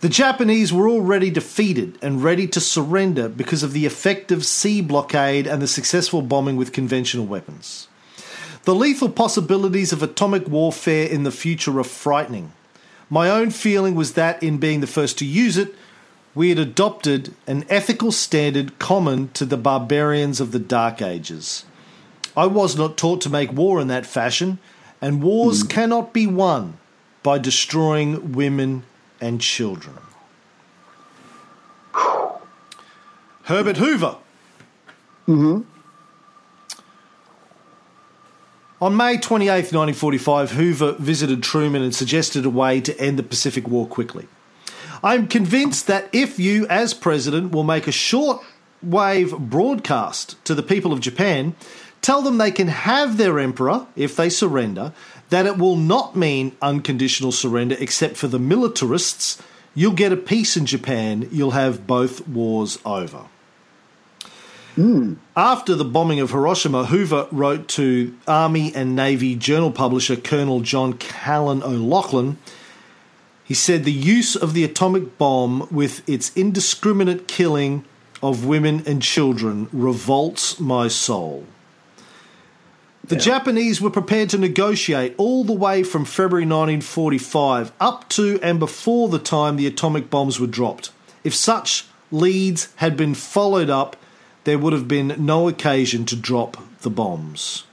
[0.00, 5.46] The Japanese were already defeated and ready to surrender because of the effective sea blockade
[5.46, 7.86] and the successful bombing with conventional weapons.
[8.64, 12.52] The lethal possibilities of atomic warfare in the future are frightening.
[13.10, 15.74] My own feeling was that in being the first to use it,
[16.34, 21.66] we had adopted an ethical standard common to the barbarians of the Dark Ages.
[22.34, 24.60] I was not taught to make war in that fashion,
[25.02, 25.68] and wars hmm.
[25.68, 26.78] cannot be won
[27.22, 28.84] by destroying women
[29.20, 29.96] and children.
[33.44, 34.16] Herbert Hoover.
[35.26, 35.62] Mm-hmm.
[38.82, 43.68] On May 28, 1945, Hoover visited Truman and suggested a way to end the Pacific
[43.68, 44.26] War quickly.
[45.02, 48.42] I'm convinced that if you, as president, will make a short
[48.82, 51.54] wave broadcast to the people of Japan,
[52.00, 54.92] tell them they can have their emperor if they surrender,
[55.30, 59.40] that it will not mean unconditional surrender except for the militarists,
[59.74, 63.26] you'll get a peace in Japan, you'll have both wars over.
[64.74, 65.14] Hmm.
[65.36, 70.94] After the bombing of Hiroshima, Hoover wrote to Army and Navy journal publisher Colonel John
[70.94, 72.38] Callan O'Loughlin.
[73.44, 77.84] He said the use of the atomic bomb with its indiscriminate killing
[78.22, 81.46] of women and children revolts my soul.
[83.10, 88.60] The Japanese were prepared to negotiate all the way from February 1945 up to and
[88.60, 90.92] before the time the atomic bombs were dropped.
[91.24, 93.96] If such leads had been followed up,
[94.44, 97.64] there would have been no occasion to drop the bombs.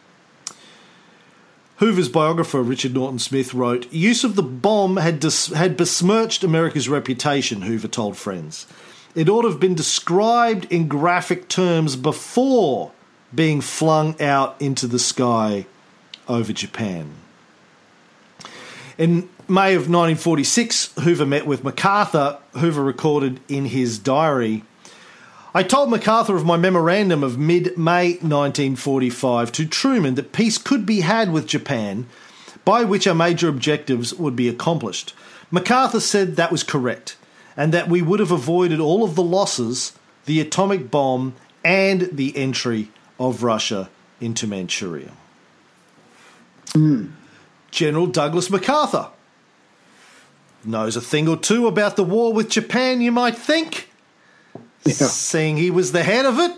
[1.75, 6.89] Hoover's biographer Richard Norton Smith wrote, "Use of the bomb had dis- had besmirched America's
[6.89, 8.65] reputation." Hoover told friends,
[9.13, 12.91] "It ought to have been described in graphic terms before
[13.33, 15.65] being flung out into the sky
[16.27, 17.11] over Japan."
[18.97, 22.37] In May of 1946, Hoover met with MacArthur.
[22.53, 24.63] Hoover recorded in his diary.
[25.53, 30.85] I told MacArthur of my memorandum of mid May 1945 to Truman that peace could
[30.85, 32.07] be had with Japan,
[32.65, 35.13] by which our major objectives would be accomplished.
[35.49, 37.15] MacArthur said that was correct,
[37.55, 39.93] and that we would have avoided all of the losses,
[40.25, 42.89] the atomic bomb, and the entry
[43.19, 43.89] of Russia
[44.19, 45.11] into Manchuria.
[46.73, 47.07] Hmm.
[47.71, 49.09] General Douglas MacArthur
[50.63, 53.89] knows a thing or two about the war with Japan, you might think
[54.85, 56.51] seeing he was the head of it.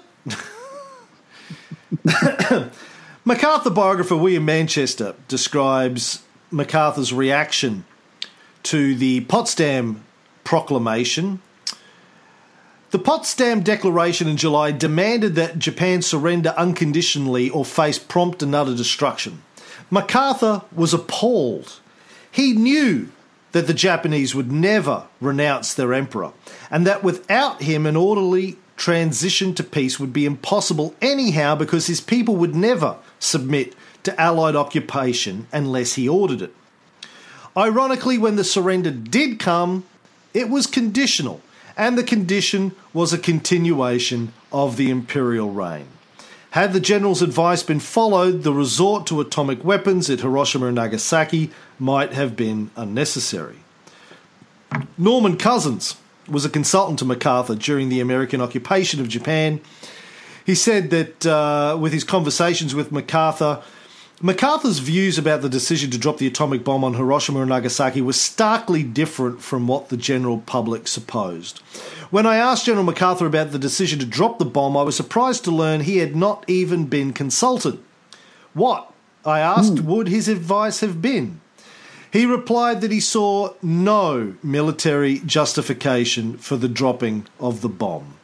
[3.26, 7.86] MacArthur biographer William Manchester describes MacArthur's reaction
[8.64, 10.04] to the Potsdam
[10.44, 11.42] Proclamation.
[12.92, 18.76] The Potsdam Declaration in July demanded that Japan surrender unconditionally or face prompt and utter
[18.76, 19.44] destruction.
[19.92, 21.80] MacArthur was appalled.
[22.32, 23.10] He knew
[23.52, 26.32] that the Japanese would never renounce their emperor,
[26.72, 32.02] and that without him an orderly transition to peace would be impossible anyhow because his
[32.02, 36.56] people would never submit to Allied occupation unless he ordered it.
[37.56, 39.86] Ironically, when the surrender did come,
[40.34, 41.42] it was conditional,
[41.80, 45.88] and the condition was a continuation of the imperial reign.
[46.52, 51.52] Had the general's advice been followed, the resort to atomic weapons at Hiroshima and Nagasaki
[51.80, 53.60] might have been unnecessary.
[54.98, 55.96] Norman Cousins
[56.28, 59.62] was a consultant to MacArthur during the American occupation of Japan.
[60.46, 63.64] He said that uh, with his conversations with MacArthur,
[64.22, 68.12] MacArthur's views about the decision to drop the atomic bomb on Hiroshima and Nagasaki were
[68.12, 71.60] starkly different from what the general public supposed.
[72.10, 75.46] When I asked General MacArthur about the decision to drop the bomb, I was surprised
[75.46, 77.80] to learn he had not even been consulted.
[78.54, 78.92] What,
[79.24, 79.88] I asked, hmm.
[79.88, 81.40] would his advice have been?
[82.12, 88.16] He replied that he saw no military justification for the dropping of the bomb.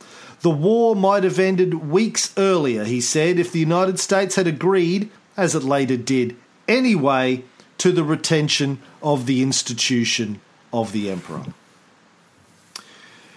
[0.41, 5.09] The war might have ended weeks earlier, he said, if the United States had agreed,
[5.37, 6.35] as it later did
[6.67, 7.43] anyway,
[7.77, 10.39] to the retention of the institution
[10.71, 11.45] of the emperor.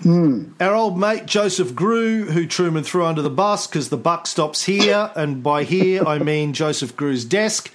[0.02, 0.52] Hmm.
[0.60, 4.64] Our old mate Joseph Grew, who Truman threw under the bus because the buck stops
[4.64, 7.72] here, and by here I mean Joseph Grew's desk,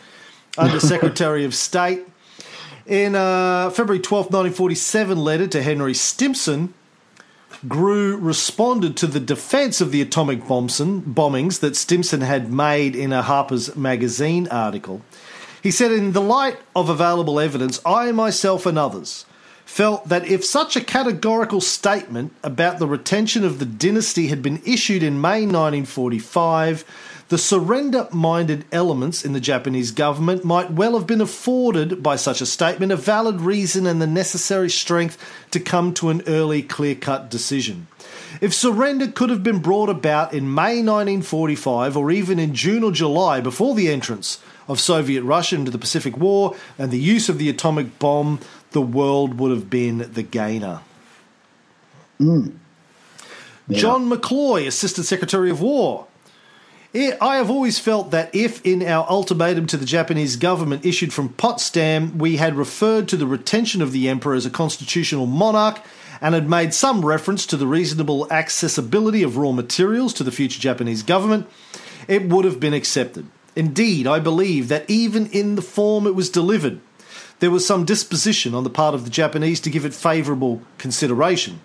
[0.57, 2.07] under Secretary of State.
[2.86, 6.74] In a February 12, 1947 letter to Henry Stimson,
[7.68, 13.22] Grew responded to the defense of the atomic bombings that Stimson had made in a
[13.22, 15.01] Harper's Magazine article.
[15.61, 19.26] He said, In the light of available evidence, I myself and others
[19.66, 24.61] felt that if such a categorical statement about the retention of the dynasty had been
[24.66, 26.84] issued in May 1945,
[27.34, 32.41] the surrender minded elements in the Japanese government might well have been afforded by such
[32.41, 35.17] a statement a valid reason and the necessary strength
[35.49, 37.88] to come to an early clear cut decision.
[38.39, 42.91] If surrender could have been brought about in May 1945 or even in June or
[42.91, 47.39] July before the entrance of Soviet Russia into the Pacific War and the use of
[47.39, 48.41] the atomic bomb,
[48.73, 50.81] the world would have been the gainer.
[52.19, 52.49] Hmm.
[53.71, 56.05] John McCloy, Assistant Secretary of War.
[56.95, 61.11] Eh, I have always felt that if in our ultimatum to the Japanese government issued
[61.11, 65.81] from Potsdam we had referred to the retention of the emperor as a constitutional monarch
[66.21, 70.61] and had made some reference to the reasonable accessibility of raw materials to the future
[70.61, 71.47] Japanese government,
[72.07, 73.25] it would have been accepted.
[73.55, 76.79] Indeed, I believe that even in the form it was delivered,
[77.39, 81.59] there was some disposition on the part of the Japanese to give it favourable consideration.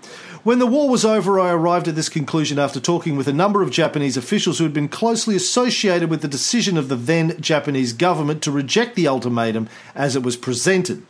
[0.45, 3.61] When the war was over, I arrived at this conclusion after talking with a number
[3.61, 7.93] of Japanese officials who had been closely associated with the decision of the then Japanese
[7.93, 11.05] government to reject the ultimatum as it was presented.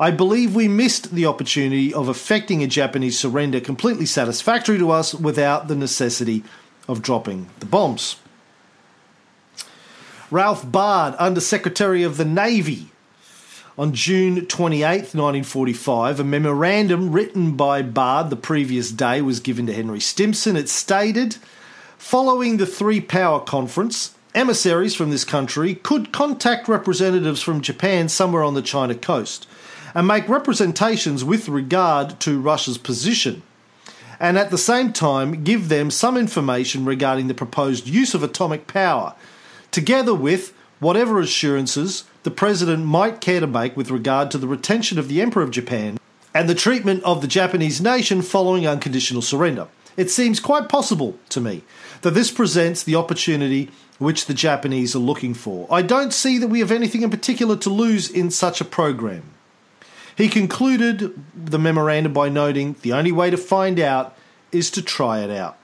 [0.00, 5.14] I believe we missed the opportunity of effecting a Japanese surrender completely satisfactory to us
[5.14, 6.42] without the necessity
[6.88, 8.16] of dropping the bombs.
[10.30, 12.90] Ralph Bard, Under Secretary of the Navy,
[13.78, 19.72] on June 28, 1945, a memorandum written by Bard the previous day was given to
[19.72, 20.56] Henry Stimson.
[20.56, 21.36] It stated
[21.98, 28.42] Following the Three Power Conference, emissaries from this country could contact representatives from Japan somewhere
[28.42, 29.46] on the China coast
[29.94, 33.42] and make representations with regard to Russia's position,
[34.18, 38.66] and at the same time give them some information regarding the proposed use of atomic
[38.66, 39.14] power,
[39.70, 44.98] together with whatever assurances the President might care to make with regard to the retention
[44.98, 45.96] of the Emperor of Japan
[46.34, 49.68] and the treatment of the Japanese nation following unconditional surrender.
[49.96, 51.62] It seems quite possible to me
[52.02, 55.68] that this presents the opportunity which the Japanese are looking for.
[55.70, 59.22] I don't see that we have anything in particular to lose in such a program.
[60.16, 64.18] He concluded the memorandum by noting the only way to find out
[64.50, 65.56] is to try it out.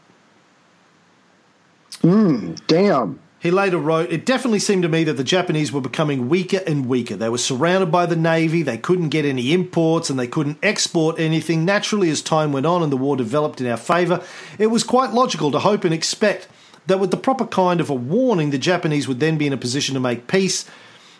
[2.02, 3.18] Hmm, damn.
[3.42, 6.86] He later wrote, It definitely seemed to me that the Japanese were becoming weaker and
[6.86, 7.16] weaker.
[7.16, 11.18] They were surrounded by the Navy, they couldn't get any imports, and they couldn't export
[11.18, 11.64] anything.
[11.64, 14.22] Naturally, as time went on and the war developed in our favour,
[14.60, 16.46] it was quite logical to hope and expect
[16.86, 19.56] that with the proper kind of a warning, the Japanese would then be in a
[19.56, 20.64] position to make peace,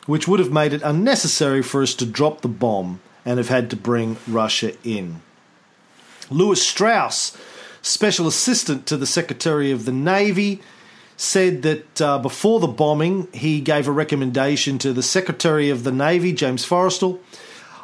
[0.07, 3.69] which would have made it unnecessary for us to drop the bomb and have had
[3.71, 5.23] to bring Russia in.
[6.31, 7.37] Lewis Strauss,
[7.83, 10.63] Special Assistant to the Secretary of the Navy,
[11.23, 15.93] said that uh, before the bombing, he gave a recommendation to the Secretary of the
[15.93, 17.21] Navy, James Forrestal.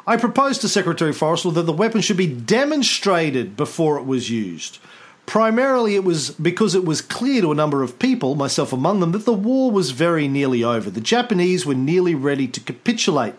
[0.05, 4.79] I proposed to Secretary Forrestal that the weapon should be demonstrated before it was used.
[5.25, 9.13] Primarily, it was because it was clear to a number of people, myself among them,
[9.13, 10.89] that the war was very nearly over.
[10.89, 13.35] The Japanese were nearly ready to capitulate.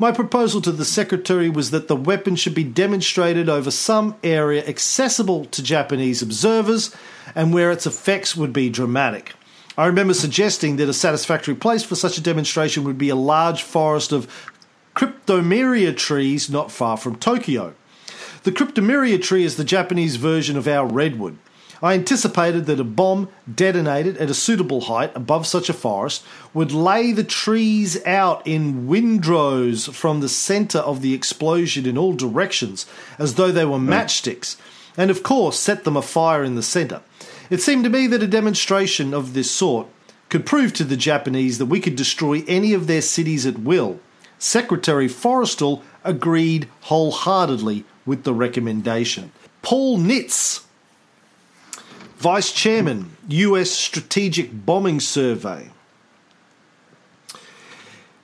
[0.00, 4.66] My proposal to the Secretary was that the weapon should be demonstrated over some area
[4.66, 6.96] accessible to Japanese observers
[7.34, 9.34] and where its effects would be dramatic.
[9.76, 13.62] I remember suggesting that a satisfactory place for such a demonstration would be a large
[13.62, 14.26] forest of
[14.96, 17.74] cryptomeria trees not far from Tokyo.
[18.44, 21.36] The cryptomeria tree is the Japanese version of our redwood.
[21.82, 26.72] I anticipated that a bomb detonated at a suitable height above such a forest would
[26.72, 32.86] lay the trees out in windrows from the centre of the explosion in all directions,
[33.18, 33.90] as though they were hmm.
[33.90, 34.56] matchsticks,
[34.96, 37.00] and of course set them afire in the centre.
[37.48, 39.86] It seemed to me that a demonstration of this sort
[40.28, 43.98] could prove to the Japanese that we could destroy any of their cities at will.
[44.38, 49.32] Secretary Forrestal agreed wholeheartedly with the recommendation.
[49.62, 50.64] Paul Nitze,
[52.20, 55.70] Vice Chairman, US Strategic Bombing Survey.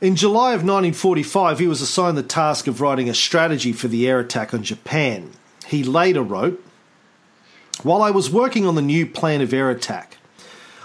[0.02, 4.06] In July of 1945, he was assigned the task of writing a strategy for the
[4.06, 5.30] air attack on Japan.
[5.66, 6.62] He later wrote,
[7.82, 10.18] While I was working on the new plan of air attack,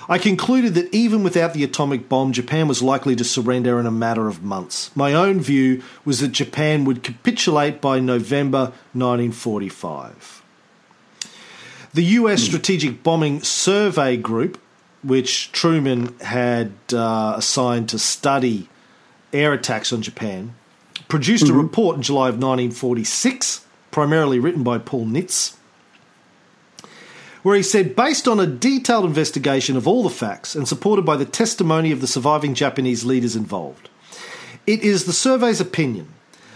[0.07, 3.91] I concluded that even without the atomic bomb, Japan was likely to surrender in a
[3.91, 4.89] matter of months.
[4.95, 10.40] My own view was that Japan would capitulate by November 1945.
[11.93, 14.61] The US Strategic Bombing Survey Group,
[15.03, 18.69] which Truman had uh, assigned to study
[19.33, 20.55] air attacks on Japan,
[21.09, 25.57] produced a report in July of 1946, primarily written by Paul Nitze,
[27.43, 31.17] where he said, based on a detailed investigation of all the facts and supported by
[31.17, 33.89] the testimony of the surviving Japanese leaders involved,
[34.65, 36.07] it is the survey's opinion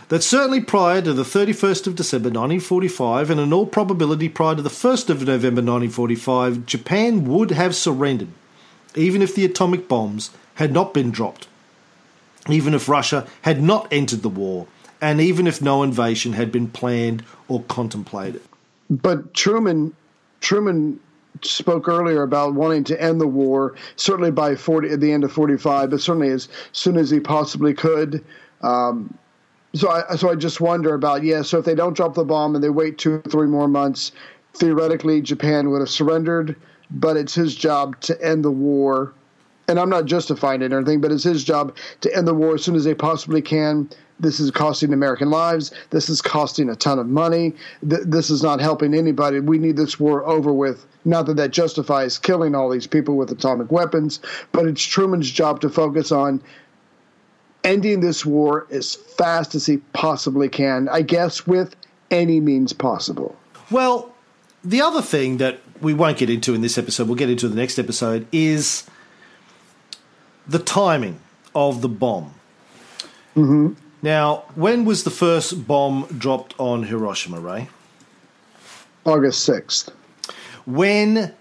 [0.10, 4.62] that certainly prior to the 31st of December 1945 and in all probability prior to
[4.62, 8.30] the 1st of November 1945, Japan would have surrendered,
[8.96, 11.48] even if the atomic bombs had not been dropped,
[12.50, 14.68] even if Russia had not entered the war,
[15.02, 18.42] and even if no invasion had been planned or contemplated.
[18.90, 19.96] But Truman,
[20.42, 21.00] Truman
[21.42, 25.32] spoke earlier about wanting to end the war, certainly by 40 at the end of
[25.32, 28.24] 45, but certainly as soon as he possibly could.
[28.62, 29.18] Um,
[29.76, 31.42] so I so I just wonder about yeah.
[31.42, 34.12] So if they don't drop the bomb and they wait two or three more months,
[34.54, 36.56] theoretically Japan would have surrendered.
[36.92, 39.14] But it's his job to end the war,
[39.68, 41.02] and I'm not justifying it or anything.
[41.02, 43.90] But it's his job to end the war as soon as they possibly can.
[44.18, 45.74] This is costing American lives.
[45.90, 47.54] This is costing a ton of money.
[47.88, 49.42] Th- this is not helping anybody.
[49.42, 50.86] We need this war over with.
[51.04, 54.22] Not that that justifies killing all these people with atomic weapons,
[54.54, 56.42] but it's Truman's job to focus on
[57.66, 61.76] ending this war as fast as he possibly can, I guess, with
[62.12, 63.36] any means possible.
[63.70, 64.14] Well,
[64.64, 67.52] the other thing that we won't get into in this episode, we'll get into in
[67.52, 68.88] the next episode, is
[70.48, 71.20] the timing
[71.54, 72.34] of the bomb.
[73.36, 73.74] Mm-hmm.
[74.02, 77.70] Now, when was the first bomb dropped on Hiroshima, Ray?
[79.04, 79.92] August 6th.
[80.66, 81.34] When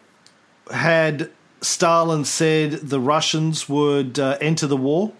[0.70, 1.30] had
[1.60, 5.12] Stalin said the Russians would uh, enter the war?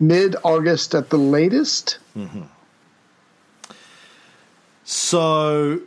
[0.00, 1.98] Mid August at the latest.
[2.16, 2.42] Mm-hmm.
[4.84, 5.82] So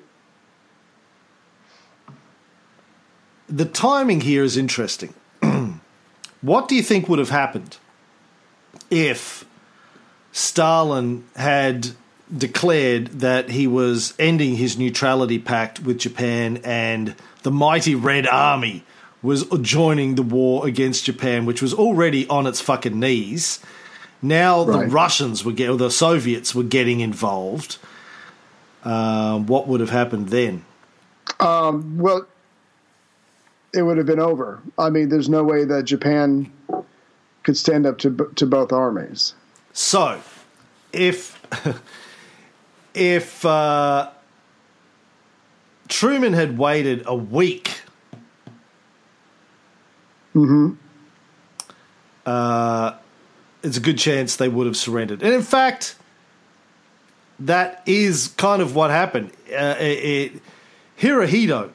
[3.49, 5.13] the timing here is interesting.
[6.41, 7.77] what do you think would have happened
[8.89, 9.45] if
[10.31, 11.89] Stalin had
[12.35, 18.83] declared that he was ending his neutrality pact with Japan and the mighty Red Army
[19.21, 23.59] was joining the war against Japan, which was already on its fucking knees?
[24.23, 27.77] Now the Russians were get, or the Soviets were getting involved.
[28.83, 30.65] Um, what would have happened then?
[31.99, 32.25] Well,
[33.73, 34.61] it would have been over.
[34.77, 36.51] I mean, there's no way that Japan
[37.43, 39.33] could stand up to to both armies.
[39.73, 40.21] So,
[40.93, 41.41] if
[42.93, 44.09] if uh,
[45.89, 47.81] Truman had waited a week,
[52.25, 52.93] uh,
[53.63, 55.23] it's a good chance they would have surrendered.
[55.23, 55.95] And in fact,
[57.39, 59.31] that is kind of what happened.
[59.51, 60.41] Uh, it, it,
[60.99, 61.71] Hirohito,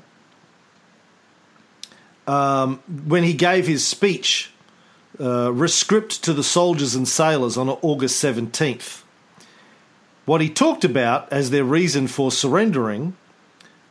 [2.26, 4.52] um, when he gave his speech
[5.18, 9.02] uh, rescript to the soldiers and sailors on August 17th.
[10.26, 13.16] What he talked about as their reason for surrendering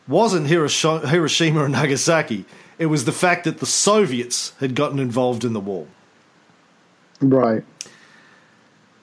[0.08, 2.46] wasn't Hiroshima and Nagasaki.
[2.78, 5.88] It was the fact that the Soviets had gotten involved in the war.
[7.20, 7.64] Right.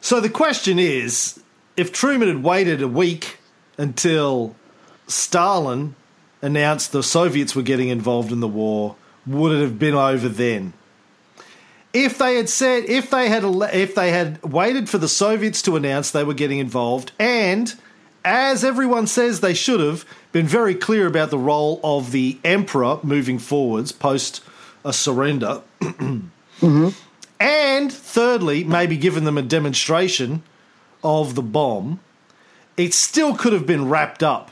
[0.05, 1.41] So the question is
[1.79, 3.39] if Truman had waited a week
[3.79, 4.55] until
[5.09, 5.97] Stalin
[6.43, 10.75] announced the Soviets were getting involved in the war, would it have been over then?
[11.95, 15.75] If they had said, if they had, if they had waited for the Soviets to
[15.75, 17.75] announce they were getting involved, and
[18.27, 22.99] as everyone says they should have been very clear about the role of the emperor
[23.03, 24.45] moving forwards post
[24.85, 26.89] a surrender, mm-hmm.
[27.45, 30.43] And thirdly, maybe given them a demonstration
[31.03, 32.01] of the bomb,
[32.79, 34.51] it still could have been wrapped up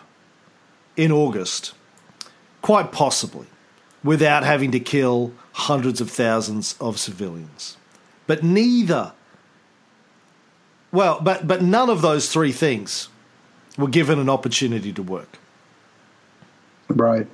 [0.94, 1.72] in August,
[2.60, 3.46] quite possibly,
[4.04, 7.78] without having to kill hundreds of thousands of civilians.
[8.26, 9.12] But neither,
[10.92, 13.08] well, but, but none of those three things
[13.78, 15.38] were given an opportunity to work.
[16.88, 17.26] Right.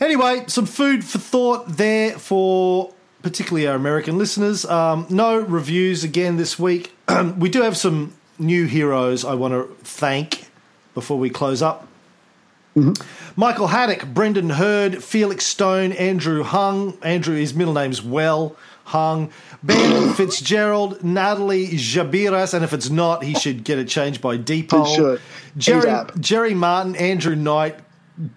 [0.00, 2.92] Anyway, some food for thought there for
[3.26, 4.64] particularly our American listeners.
[4.64, 6.94] Um, no reviews again this week.
[7.36, 10.48] we do have some new heroes I want to thank
[10.94, 11.88] before we close up.
[13.34, 16.96] Michael Haddock, Brendan Hurd, Felix Stone, Andrew Hung.
[17.02, 18.54] Andrew, his middle name's Well
[18.84, 19.32] Hung.
[19.64, 24.68] Ben Fitzgerald, Natalie Jabiras, and if it's not, he should get it changed by deed
[24.68, 24.84] poll.
[25.56, 25.82] Jerry,
[26.20, 27.80] Jerry Martin, Andrew Knight,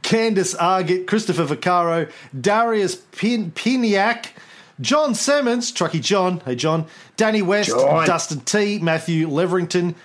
[0.01, 2.09] Candice Argett, Christopher Vaccaro,
[2.39, 4.27] Darius Pin- Piniak,
[4.81, 6.85] John Simmons, Trucky John, hey John,
[7.17, 8.05] Danny West, John.
[8.05, 9.95] Dustin T, Matthew Leverington,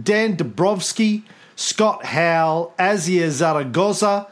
[0.00, 1.22] Dan Dabrowski,
[1.56, 4.26] Scott Howell, Azia Zaragoza,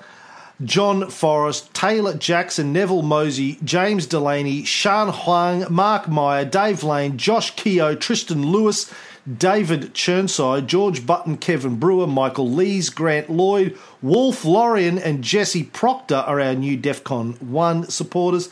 [0.65, 7.55] John Forrest, Taylor Jackson, Neville Mosey, James Delaney, Shan Huang, Mark Meyer, Dave Lane, Josh
[7.57, 8.93] Keogh, Tristan Lewis,
[9.39, 16.17] David Churnside, George Button, Kevin Brewer, Michael Lees, Grant Lloyd, Wolf Lorian, and Jesse Proctor
[16.17, 18.49] are our new DEFCON 1 supporters.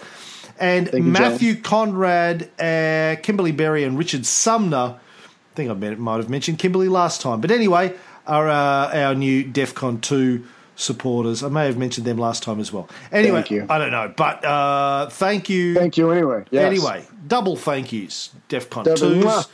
[0.61, 6.29] And you, Matthew Conrad, uh, Kimberly Berry, and Richard Sumner, I think I might have
[6.29, 7.41] mentioned Kimberly last time.
[7.41, 7.95] But anyway,
[8.27, 10.45] are uh, our new DEFCON 2
[10.77, 11.43] supporters.
[11.43, 12.89] I may have mentioned them last time as well.
[13.11, 13.67] Anyway, Thank you.
[13.69, 14.13] I don't know.
[14.17, 15.75] But uh, thank you.
[15.75, 16.45] Thank you anyway.
[16.51, 16.65] Yes.
[16.65, 19.47] Anyway, double thank yous, DEFCON Double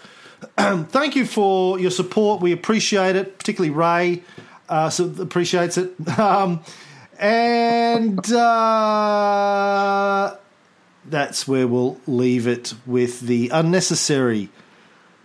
[0.56, 0.88] 2s.
[0.90, 2.42] thank you for your support.
[2.42, 4.22] We appreciate it, particularly Ray
[4.68, 5.94] uh, so appreciates it.
[6.18, 6.62] Um,
[7.18, 8.46] and uh,
[11.08, 14.48] that's where we'll leave it with the unnecessary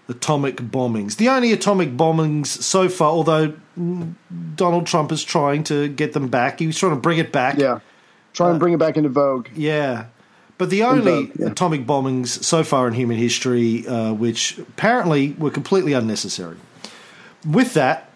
[0.07, 1.17] atomic bombings.
[1.17, 3.53] The only atomic bombings so far, although
[4.55, 7.57] Donald Trump is trying to get them back, he was trying to bring it back.
[7.57, 7.79] Yeah.
[8.33, 9.47] Try and bring it back into vogue.
[9.55, 10.05] Yeah.
[10.57, 11.47] But the only vogue, yeah.
[11.47, 16.57] atomic bombings so far in human history, uh, which apparently were completely unnecessary.
[17.45, 18.11] With that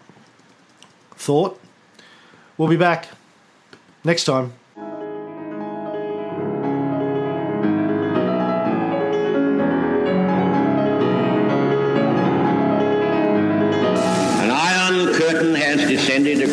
[1.16, 1.60] thought,
[2.58, 3.08] we'll be back
[4.04, 4.54] next time.